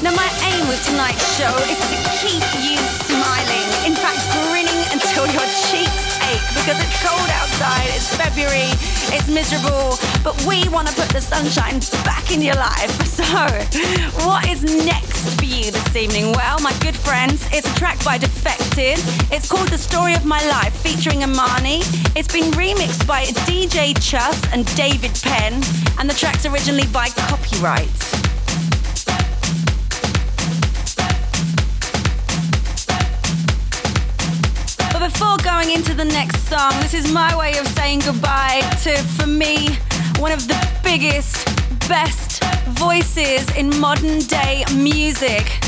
now 0.04 0.14
my 0.14 0.30
aim 0.46 0.68
with 0.68 0.82
tonight's 0.86 1.26
show 1.34 1.54
is 1.66 1.80
to 1.90 1.96
keep 2.22 2.44
you 2.62 2.78
because 6.66 6.82
it's 6.82 7.00
cold 7.00 7.30
outside, 7.30 7.86
it's 7.94 8.16
February, 8.16 8.74
it's 9.14 9.28
miserable, 9.28 9.96
but 10.24 10.34
we 10.46 10.68
want 10.68 10.88
to 10.88 10.94
put 10.96 11.08
the 11.10 11.20
sunshine 11.20 11.78
back 12.04 12.32
in 12.32 12.42
your 12.42 12.56
life. 12.56 12.90
So, 13.16 13.24
what 14.26 14.46
is 14.46 14.62
next 14.84 15.38
for 15.38 15.44
you 15.44 15.70
this 15.70 15.96
evening? 15.96 16.32
Well, 16.32 16.58
my 16.60 16.76
good 16.80 16.94
friends, 16.94 17.48
it's 17.50 17.70
a 17.70 17.74
track 17.76 18.02
by 18.04 18.18
Defected. 18.18 18.98
It's 19.32 19.48
called 19.48 19.68
The 19.68 19.78
Story 19.78 20.14
of 20.14 20.26
My 20.26 20.44
Life 20.48 20.74
featuring 20.76 21.22
Amani. 21.22 21.80
It's 22.14 22.30
been 22.30 22.50
remixed 22.52 23.06
by 23.06 23.24
DJ 23.48 23.94
Chus 23.98 24.42
and 24.52 24.66
David 24.76 25.18
Penn, 25.22 25.54
and 25.98 26.10
the 26.10 26.14
track's 26.14 26.44
originally 26.44 26.86
by 26.88 27.08
Copyright. 27.08 28.25
Going 35.62 35.70
into 35.70 35.94
the 35.94 36.04
next 36.04 36.46
song, 36.48 36.70
this 36.82 36.92
is 36.92 37.10
my 37.10 37.34
way 37.34 37.56
of 37.56 37.66
saying 37.68 38.00
goodbye 38.00 38.60
to, 38.82 38.94
for 39.16 39.26
me, 39.26 39.68
one 40.18 40.30
of 40.30 40.46
the 40.46 40.80
biggest, 40.84 41.46
best 41.88 42.44
voices 42.78 43.50
in 43.56 43.74
modern 43.80 44.18
day 44.18 44.64
music. 44.74 45.65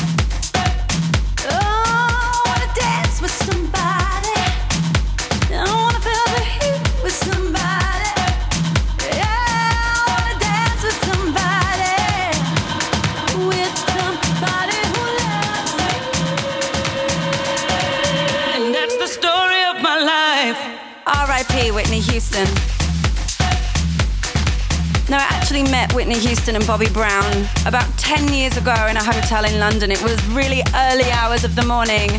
No, 25.11 25.17
I 25.17 25.27
actually 25.31 25.63
met 25.63 25.95
Whitney 25.95 26.19
Houston 26.19 26.55
and 26.55 26.67
Bobby 26.67 26.91
Brown 26.91 27.49
about 27.65 27.89
10 27.97 28.31
years 28.31 28.59
ago 28.59 28.75
in 28.91 28.97
a 28.99 29.03
hotel 29.03 29.47
in 29.47 29.59
London. 29.59 29.91
It 29.91 30.03
was 30.03 30.23
really 30.27 30.61
early 30.75 31.11
hours 31.11 31.45
of 31.45 31.57
the 31.57 31.65
morning, 31.65 32.11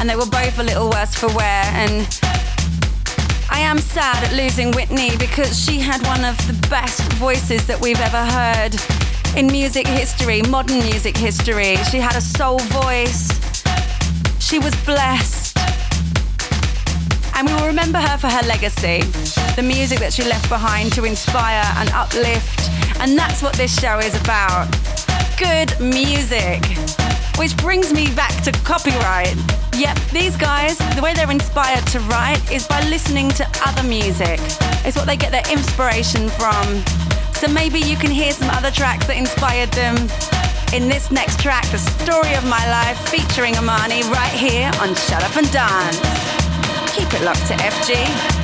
and 0.00 0.08
they 0.08 0.16
were 0.16 0.24
both 0.24 0.58
a 0.58 0.62
little 0.62 0.88
worse 0.88 1.14
for 1.14 1.26
wear. 1.36 1.64
And 1.74 2.08
I 3.50 3.58
am 3.60 3.76
sad 3.76 4.24
at 4.24 4.32
losing 4.32 4.72
Whitney 4.72 5.14
because 5.18 5.62
she 5.62 5.78
had 5.78 6.00
one 6.06 6.24
of 6.24 6.38
the 6.46 6.54
best 6.70 7.02
voices 7.14 7.66
that 7.66 7.78
we've 7.82 8.00
ever 8.00 8.24
heard 8.24 8.74
in 9.36 9.48
music 9.48 9.86
history, 9.86 10.40
modern 10.40 10.78
music 10.78 11.18
history. 11.18 11.76
She 11.90 11.98
had 11.98 12.16
a 12.16 12.22
soul 12.22 12.58
voice. 12.60 13.28
She 14.40 14.58
was 14.58 14.74
blessed. 14.86 15.37
And 17.38 17.46
we 17.46 17.54
will 17.54 17.68
remember 17.68 17.98
her 17.98 18.18
for 18.18 18.26
her 18.26 18.42
legacy, 18.48 18.98
the 19.54 19.62
music 19.62 20.00
that 20.00 20.12
she 20.12 20.24
left 20.24 20.48
behind 20.48 20.92
to 20.94 21.04
inspire 21.04 21.62
and 21.76 21.88
uplift. 21.90 22.68
And 22.98 23.16
that's 23.16 23.44
what 23.44 23.54
this 23.54 23.70
show 23.78 24.00
is 24.00 24.20
about 24.20 24.66
good 25.38 25.70
music. 25.78 26.58
Which 27.38 27.56
brings 27.58 27.92
me 27.92 28.10
back 28.16 28.34
to 28.42 28.50
copyright. 28.66 29.36
Yep, 29.78 29.98
these 30.10 30.36
guys, 30.36 30.78
the 30.96 31.00
way 31.00 31.14
they're 31.14 31.30
inspired 31.30 31.86
to 31.94 32.00
write 32.10 32.42
is 32.50 32.66
by 32.66 32.82
listening 32.90 33.28
to 33.38 33.46
other 33.64 33.86
music. 33.86 34.40
It's 34.82 34.96
what 34.96 35.06
they 35.06 35.16
get 35.16 35.30
their 35.30 35.46
inspiration 35.46 36.28
from. 36.30 36.82
So 37.38 37.46
maybe 37.46 37.78
you 37.78 37.96
can 37.96 38.10
hear 38.10 38.32
some 38.32 38.50
other 38.50 38.72
tracks 38.72 39.06
that 39.06 39.16
inspired 39.16 39.70
them 39.78 39.94
in 40.74 40.88
this 40.88 41.12
next 41.12 41.38
track, 41.38 41.70
The 41.70 41.78
Story 41.78 42.34
of 42.34 42.42
My 42.50 42.68
Life, 42.68 42.98
featuring 43.08 43.56
Amani, 43.56 44.02
right 44.10 44.34
here 44.34 44.72
on 44.82 44.96
Shut 44.96 45.22
Up 45.22 45.36
and 45.36 45.48
Dance. 45.52 46.17
Keep 46.98 47.14
it 47.14 47.22
locked 47.22 47.46
to 47.46 47.54
FG. 47.54 48.37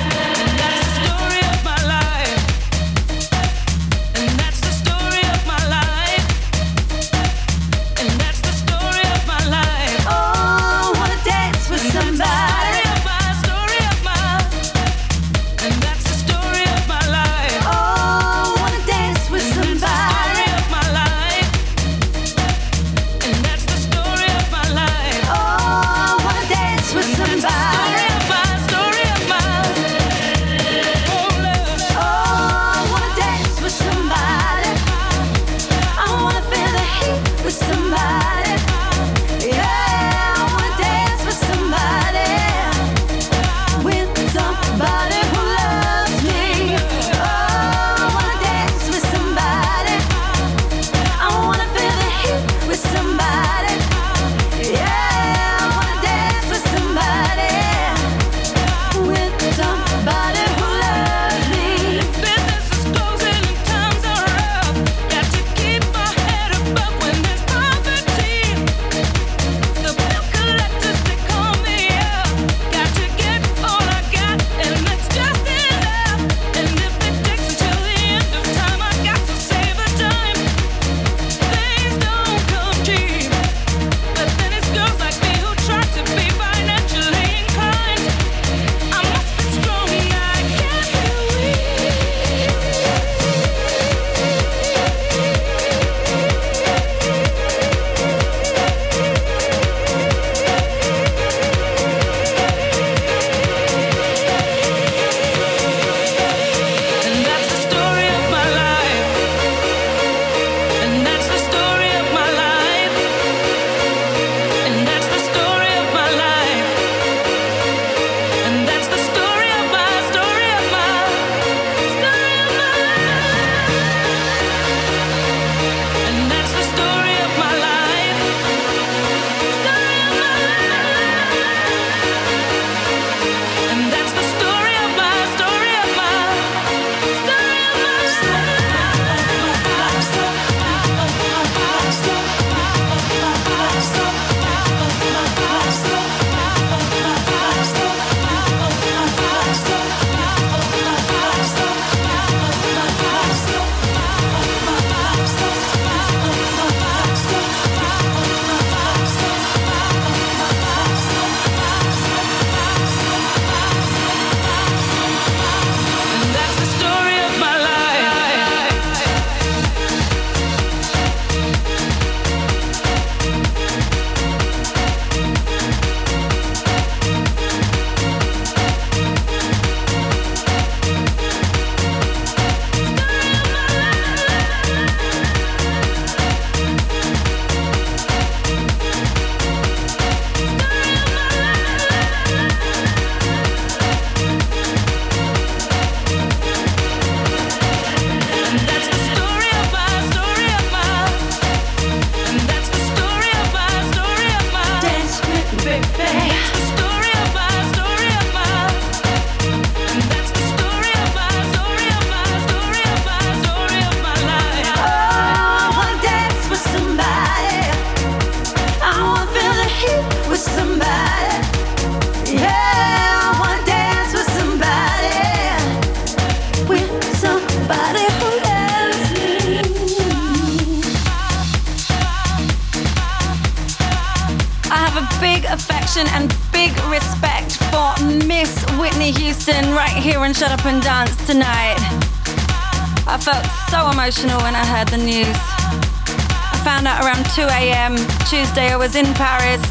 Emotional 244.15 244.41
when 244.43 244.55
I 244.55 244.65
heard 244.65 244.87
the 244.87 244.97
news. 244.97 245.27
I 245.27 246.61
found 246.63 246.87
out 246.87 247.03
around 247.03 247.25
2 247.35 247.41
a.m. 247.41 247.95
Tuesday 248.29 248.71
I 248.71 248.77
was 248.77 248.95
in 248.95 249.05
Paris 249.13 249.61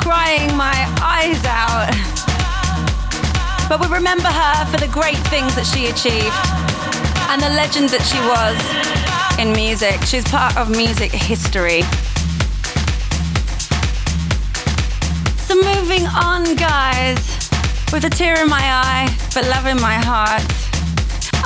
crying 0.00 0.54
my 0.56 0.76
eyes 1.02 1.42
out. 1.44 1.90
But 3.68 3.80
we 3.80 3.86
remember 3.92 4.28
her 4.28 4.64
for 4.66 4.78
the 4.78 4.88
great 4.88 5.18
things 5.28 5.54
that 5.56 5.66
she 5.66 5.86
achieved 5.86 6.38
and 7.30 7.42
the 7.42 7.50
legend 7.56 7.88
that 7.90 8.04
she 8.06 8.20
was 8.30 8.58
in 9.40 9.52
music. 9.52 10.02
She's 10.06 10.24
part 10.24 10.56
of 10.56 10.70
music 10.70 11.10
history. 11.10 11.82
So 15.46 15.54
moving 15.56 16.06
on, 16.06 16.54
guys. 16.56 17.18
with 17.92 18.04
a 18.04 18.10
tear 18.10 18.40
in 18.40 18.48
my 18.48 18.60
eye, 18.62 19.08
but 19.34 19.44
love 19.46 19.66
in 19.66 19.80
my 19.80 19.94
heart. 19.94 20.44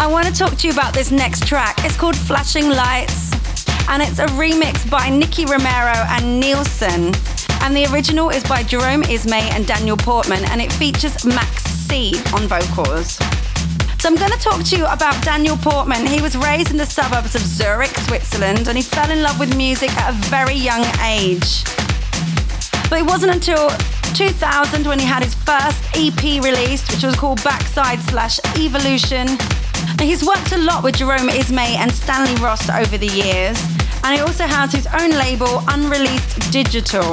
I 0.03 0.07
want 0.09 0.27
to 0.27 0.33
talk 0.33 0.57
to 0.57 0.67
you 0.67 0.73
about 0.73 0.95
this 0.95 1.13
next 1.13 1.47
track. 1.47 1.77
It's 1.85 1.97
called 1.97 2.17
Flashing 2.17 2.69
Lights, 2.69 3.31
and 3.89 4.03
it's 4.03 4.19
a 4.19 4.27
remix 4.35 4.91
by 4.91 5.09
Nicky 5.09 5.45
Romero 5.45 5.95
and 5.95 6.41
Nilson. 6.41 7.15
And 7.63 7.77
the 7.77 7.87
original 7.93 8.31
is 8.31 8.43
by 8.43 8.65
Jerome 8.65 9.03
Isma-Ae 9.05 9.51
and 9.55 9.65
Daniel 9.65 9.97
Portman, 9.97 10.45
and 10.47 10.61
it 10.61 10.73
features 10.73 11.25
Max 11.25 11.63
C 11.63 12.15
on 12.35 12.49
vocals. 12.49 13.13
So 14.01 14.09
I'm 14.09 14.17
going 14.17 14.33
to 14.33 14.39
talk 14.41 14.65
to 14.65 14.77
you 14.77 14.87
about 14.87 15.23
Daniel 15.23 15.57
Portman. 15.57 16.05
He 16.05 16.21
was 16.21 16.37
raised 16.37 16.73
in 16.73 16.79
the 16.79 16.87
suburbs 16.87 17.37
of 17.37 17.43
Zurich, 17.43 17.97
Switzerland, 17.99 18.67
and 18.67 18.77
he 18.77 18.83
fell 18.83 19.09
in 19.09 19.23
love 19.23 19.39
with 19.39 19.57
music 19.57 19.97
at 19.99 20.11
a 20.11 20.15
very 20.29 20.57
young 20.57 20.85
age. 21.07 21.63
But 22.91 22.99
it 22.99 23.07
wasn't 23.07 23.35
until 23.35 23.71
2000 24.15 24.85
when 24.85 24.99
he 24.99 25.07
had 25.07 25.23
his 25.23 25.35
first 25.35 25.85
EP 25.95 26.43
released, 26.43 26.91
which 26.91 27.05
was 27.05 27.15
called 27.15 27.43
Backside 27.45 28.01
Slash 28.01 28.41
Evolution. 28.59 29.29
Now, 29.99 30.05
he's 30.05 30.25
worked 30.25 30.53
a 30.53 30.59
lot 30.59 30.83
with 30.83 30.97
Jerome 30.97 31.29
Isma-Ae 31.29 31.77
and 31.77 31.93
Stanley 31.93 32.35
Ross 32.43 32.69
over 32.71 32.99
the 32.99 33.07
years, 33.07 33.61
and 34.05 34.15
he 34.15 34.21
also 34.21 34.45
has 34.45 34.73
his 34.73 34.87
own 34.87 35.11
label, 35.11 35.63
Unreleased 35.69 36.51
Digital. 36.53 37.05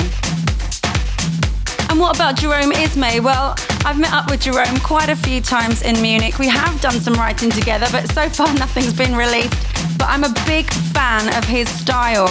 And 1.89 1.99
what 1.99 2.15
about 2.15 2.35
Jerome 2.37 2.71
Isma-Ae? 2.71 3.19
Well, 3.19 3.55
I've 3.85 3.99
met 3.99 4.13
up 4.13 4.29
with 4.29 4.41
Jerome 4.41 4.79
quite 4.79 5.09
a 5.09 5.15
few 5.15 5.41
times 5.41 5.81
in 5.81 6.01
Munich. 6.01 6.37
We 6.37 6.47
have 6.47 6.79
done 6.81 6.99
some 6.99 7.13
writing 7.15 7.49
together, 7.49 7.87
but 7.91 8.11
so 8.11 8.29
far 8.29 8.53
nothing's 8.53 8.93
been 8.93 9.15
released. 9.15 9.57
But 9.97 10.07
I'm 10.09 10.23
a 10.23 10.33
big 10.45 10.71
fan 10.93 11.35
of 11.37 11.45
his 11.45 11.67
style. 11.69 12.27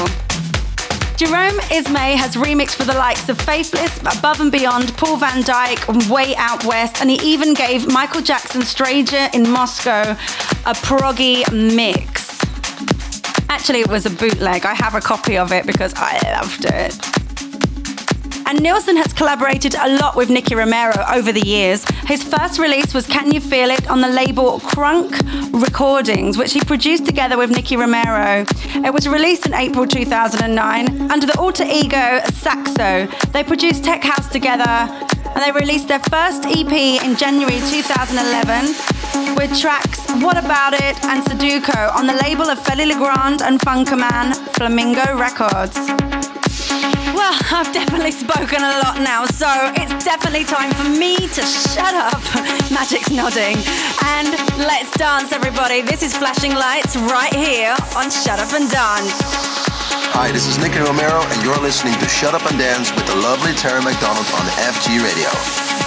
Jerome 1.19 1.59
Isma-Ae 1.63 2.15
has 2.15 2.37
remixed 2.37 2.77
for 2.77 2.85
the 2.85 2.95
likes 2.95 3.29
of 3.29 3.41
Faithless, 3.41 3.99
Above 4.17 4.41
and 4.41 4.53
Beyond, 4.53 4.97
Paul 4.97 5.17
Van 5.17 5.43
Dyk, 5.43 6.09
Way 6.09 6.37
Out 6.37 6.65
West, 6.65 7.01
and 7.01 7.11
he 7.11 7.17
even 7.17 7.55
gave 7.55 7.93
Michael 7.93 8.21
Jackson 8.21 8.63
Stranger 8.63 9.29
in 9.35 9.51
Moscow 9.51 10.13
a 10.13 10.75
proggy 10.75 11.43
mix. 11.53 12.39
Actually, 13.49 13.81
it 13.81 13.89
was 13.89 14.07
a 14.07 14.11
bootleg. 14.11 14.65
I 14.65 14.75
have 14.75 14.95
a 14.95 15.01
copy 15.01 15.37
of 15.37 15.51
it 15.51 15.67
because 15.67 15.93
I 15.97 16.21
loved 16.41 16.67
it. 16.67 17.28
And 18.49 18.63
Nilson 18.63 18.97
has 18.97 19.13
collaborated 19.13 19.75
a 19.75 19.99
lot 19.99 20.17
with 20.17 20.31
Nicky 20.31 20.55
Romero 20.55 21.05
over 21.13 21.33
the 21.33 21.47
years. 21.47 21.85
His 22.07 22.25
first 22.25 22.59
release 22.59 22.95
was 22.95 23.07
Can 23.07 23.31
You 23.31 23.41
Feel 23.41 23.69
It 23.71 23.87
on 23.91 24.01
the 24.01 24.09
label 24.09 24.59
Crunk 24.61 25.13
Recordings, 25.53 26.39
which 26.39 26.55
he 26.55 26.61
produced 26.61 27.05
together 27.05 27.37
with 27.37 27.51
Nicky 27.51 27.77
Romero. 27.77 28.47
It 28.75 28.95
was 28.95 29.07
released 29.07 29.45
in 29.45 29.53
April 29.53 29.87
2009 29.87 31.11
under 31.11 31.27
the 31.27 31.39
alter 31.39 31.65
ego 31.65 32.21
Saxo. 32.33 33.07
They 33.33 33.45
produced 33.45 33.85
Tech 33.85 34.03
House 34.03 34.31
together 34.31 34.65
and 34.65 35.43
they 35.43 35.53
released 35.53 35.89
their 35.89 36.01
first 36.01 36.47
EP 36.47 36.73
in 37.05 37.17
January 37.17 37.59
2011 37.71 39.37
with 39.37 39.61
tracks 39.61 40.11
What 40.23 40.39
About 40.39 40.73
It 40.73 40.97
and 41.05 41.23
Sudoku 41.23 41.95
on 41.95 42.07
the 42.07 42.15
label 42.23 42.45
of 42.49 42.59
Fedde 42.61 42.89
Le 42.89 42.95
Grand 42.97 43.43
and 43.43 43.61
Funkerman 43.61 44.35
Flamingo 44.57 45.19
Records. 45.19 46.28
Well, 47.19 47.35
I've 47.51 47.73
definitely 47.73 48.13
spoken 48.13 48.63
a 48.63 48.79
lot 48.79 49.03
now, 49.03 49.27
so 49.27 49.51
it's 49.75 50.05
definitely 50.05 50.45
time 50.45 50.71
for 50.71 50.89
me 50.89 51.17
to 51.17 51.43
shut 51.43 51.93
up. 51.93 52.23
Magic's 52.71 53.11
nodding. 53.11 53.59
And 54.07 54.31
let's 54.63 54.93
dance, 54.97 55.33
everybody. 55.33 55.83
This 55.83 56.05
is 56.05 56.17
Flashing 56.17 56.55
Lights 56.55 56.95
right 56.97 57.35
here 57.35 57.75
on 57.97 58.09
Shut 58.11 58.39
Up 58.39 58.53
and 58.55 58.71
Dance. 58.71 59.19
Hi, 60.15 60.31
this 60.31 60.47
is 60.47 60.59
Nicky 60.59 60.79
Romero, 60.79 61.21
and 61.21 61.43
you're 61.43 61.59
listening 61.59 61.99
to 61.99 62.09
Shut 62.09 62.35
Up 62.35 62.49
and 62.49 62.57
Dance 62.57 62.95
with 62.95 63.07
the 63.07 63.17
lovely 63.17 63.53
Terry 63.55 63.83
McDonald 63.83 64.27
on 64.39 64.47
FG 64.71 65.03
Radio. 65.03 65.78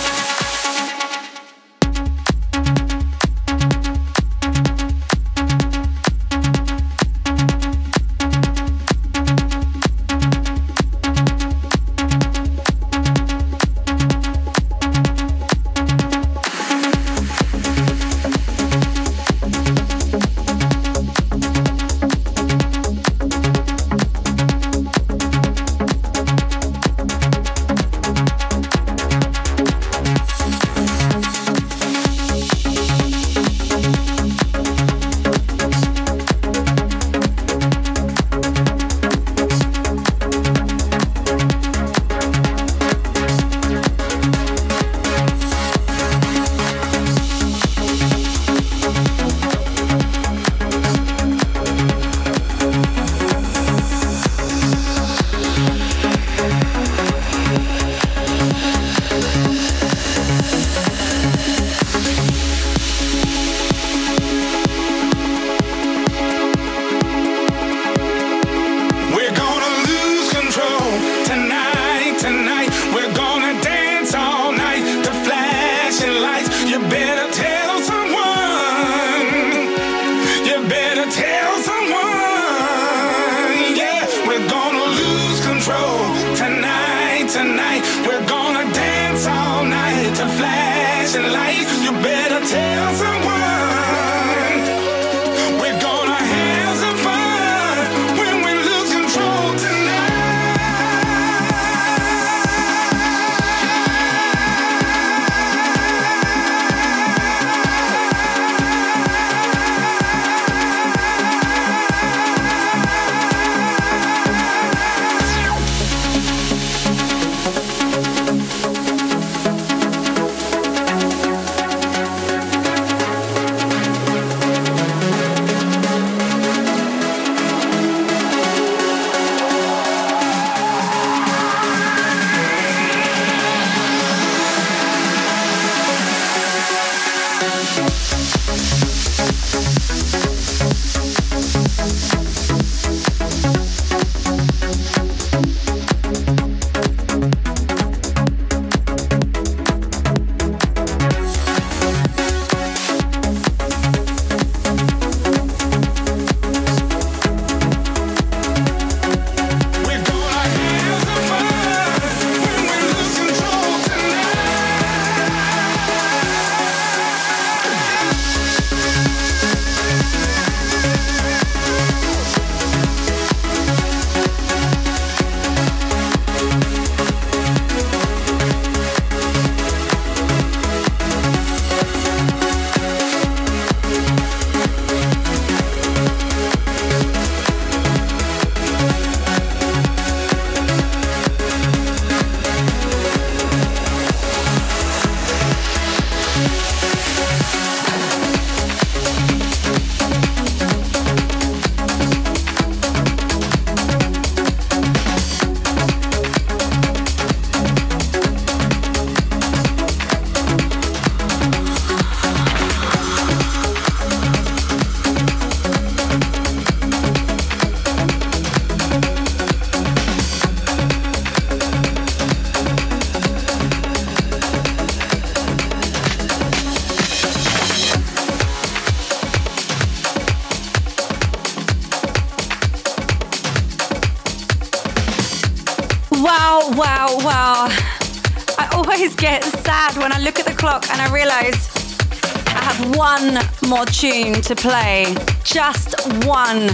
Tune 244.01 244.41
to 244.41 244.55
play. 244.55 245.15
Just 245.43 245.93
one. 246.25 246.73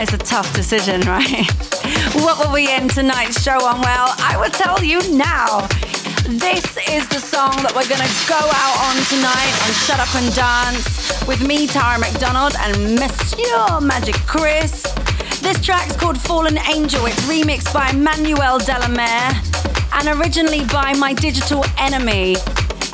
It's 0.00 0.14
a 0.14 0.16
tough 0.16 0.50
decision, 0.54 1.00
right? 1.06 1.44
What 2.24 2.38
will 2.38 2.54
we 2.54 2.70
end 2.70 2.92
tonight's 2.92 3.42
show 3.42 3.62
on? 3.62 3.82
Well, 3.82 4.14
I 4.16 4.38
will 4.40 4.48
tell 4.48 4.82
you 4.82 4.98
now. 5.14 5.68
This 6.24 6.64
is 6.88 7.06
the 7.10 7.20
song 7.20 7.52
that 7.60 7.74
we're 7.76 7.84
gonna 7.84 8.08
go 8.24 8.40
out 8.40 8.76
on 8.88 8.96
tonight 9.12 9.52
on 9.60 9.70
Shut 9.84 10.00
Up 10.00 10.08
and 10.16 10.34
Dance 10.34 11.26
with 11.28 11.46
me, 11.46 11.66
Tara 11.66 11.98
McDonald, 11.98 12.54
and 12.60 12.94
Monsieur 12.98 13.80
Magic 13.86 14.16
Chris. 14.26 14.84
This 15.42 15.60
track's 15.60 15.96
called 15.96 16.18
Fallen 16.18 16.56
Angel. 16.72 17.04
It's 17.04 17.20
remixed 17.28 17.74
by 17.74 17.92
Manuel 17.92 18.58
De 18.58 18.72
La 18.72 18.88
Mare 18.88 19.32
and 19.92 20.18
originally 20.18 20.64
by 20.64 20.94
My 20.94 21.12
Digital 21.12 21.62
Enemy. 21.76 22.36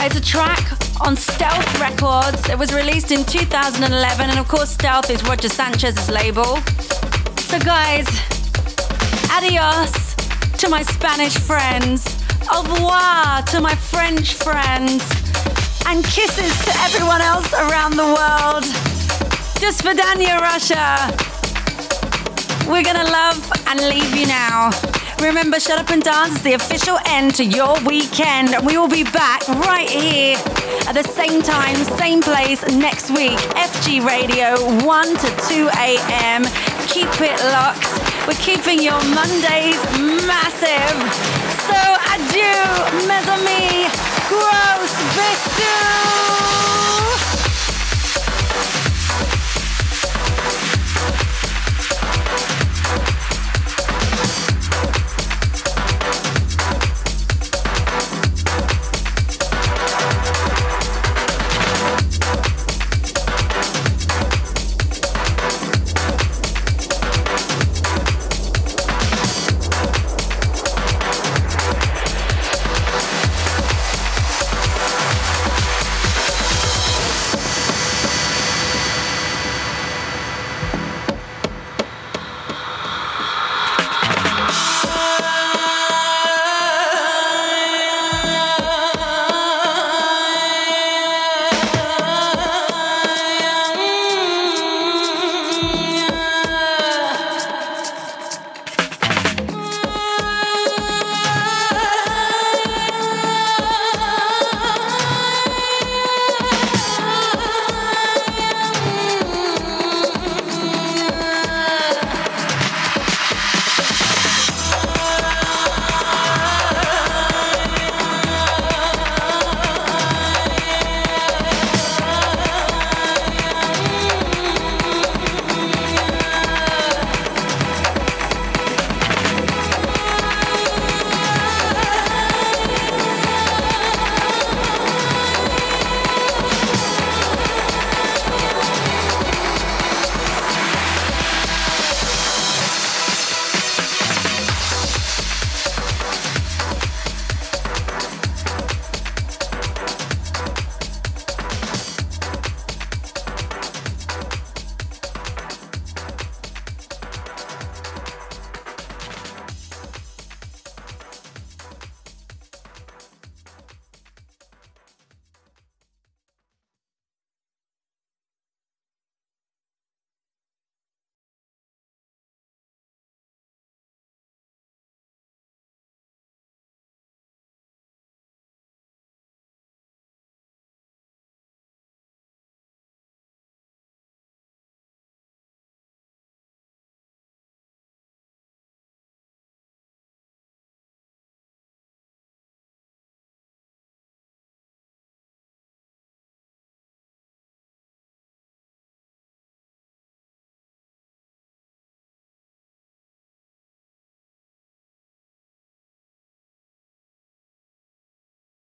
It's 0.00 0.16
a 0.16 0.20
track 0.20 0.76
on 1.00 1.16
Stealth 1.16 1.80
Records. 1.80 2.48
It 2.48 2.58
was 2.58 2.72
released 2.72 3.10
in 3.10 3.24
2011, 3.24 4.30
and 4.30 4.38
of 4.38 4.48
course, 4.48 4.70
Stealth 4.70 5.10
is 5.10 5.22
Roger 5.24 5.48
Sanchez's 5.48 6.10
label. 6.10 6.56
So, 7.48 7.58
guys, 7.58 8.06
adios 9.30 10.14
to 10.58 10.68
my 10.68 10.82
Spanish 10.82 11.36
friends, 11.36 12.04
au 12.50 12.62
revoir 12.62 13.42
to 13.42 13.60
my 13.60 13.74
French 13.74 14.34
friends, 14.34 15.02
and 15.86 16.04
kisses 16.04 16.54
to 16.64 16.72
everyone 16.86 17.20
else 17.20 17.52
around 17.52 17.96
the 17.96 18.06
world. 18.18 18.64
Do 19.60 19.70
svidania, 19.72 20.40
Russia. 20.40 21.14
We're 22.68 22.82
gonna 22.82 23.10
love 23.10 23.52
and 23.68 23.80
leave 23.80 24.14
you 24.16 24.26
now. 24.26 24.95
Remember, 25.20 25.58
Shut 25.58 25.78
Up 25.78 25.90
and 25.90 26.02
Dance 26.02 26.36
is 26.36 26.42
the 26.42 26.52
official 26.52 26.98
end 27.06 27.34
to 27.36 27.44
your 27.44 27.80
weekend. 27.84 28.54
We 28.64 28.76
will 28.78 28.88
be 28.88 29.02
back 29.02 29.46
right 29.48 29.88
here 29.88 30.36
at 30.86 30.92
the 30.92 31.02
same 31.02 31.42
time, 31.42 31.76
same 31.98 32.20
place 32.20 32.62
next 32.76 33.10
week. 33.10 33.38
FG 33.56 34.06
Radio, 34.06 34.54
1 34.84 35.08
to 35.08 35.28
2 35.48 35.68
a.m. 35.78 36.44
Keep 36.88 37.08
it 37.20 37.38
locked. 37.52 37.90
We're 38.28 38.34
keeping 38.44 38.82
your 38.82 39.00
Mondays 39.14 39.80
massive. 40.26 40.98
So 41.66 41.80
adieu, 42.14 43.08
mes 43.08 43.26
amis. 43.26 43.90
Gross 44.28 44.94
bisous. 45.16 46.55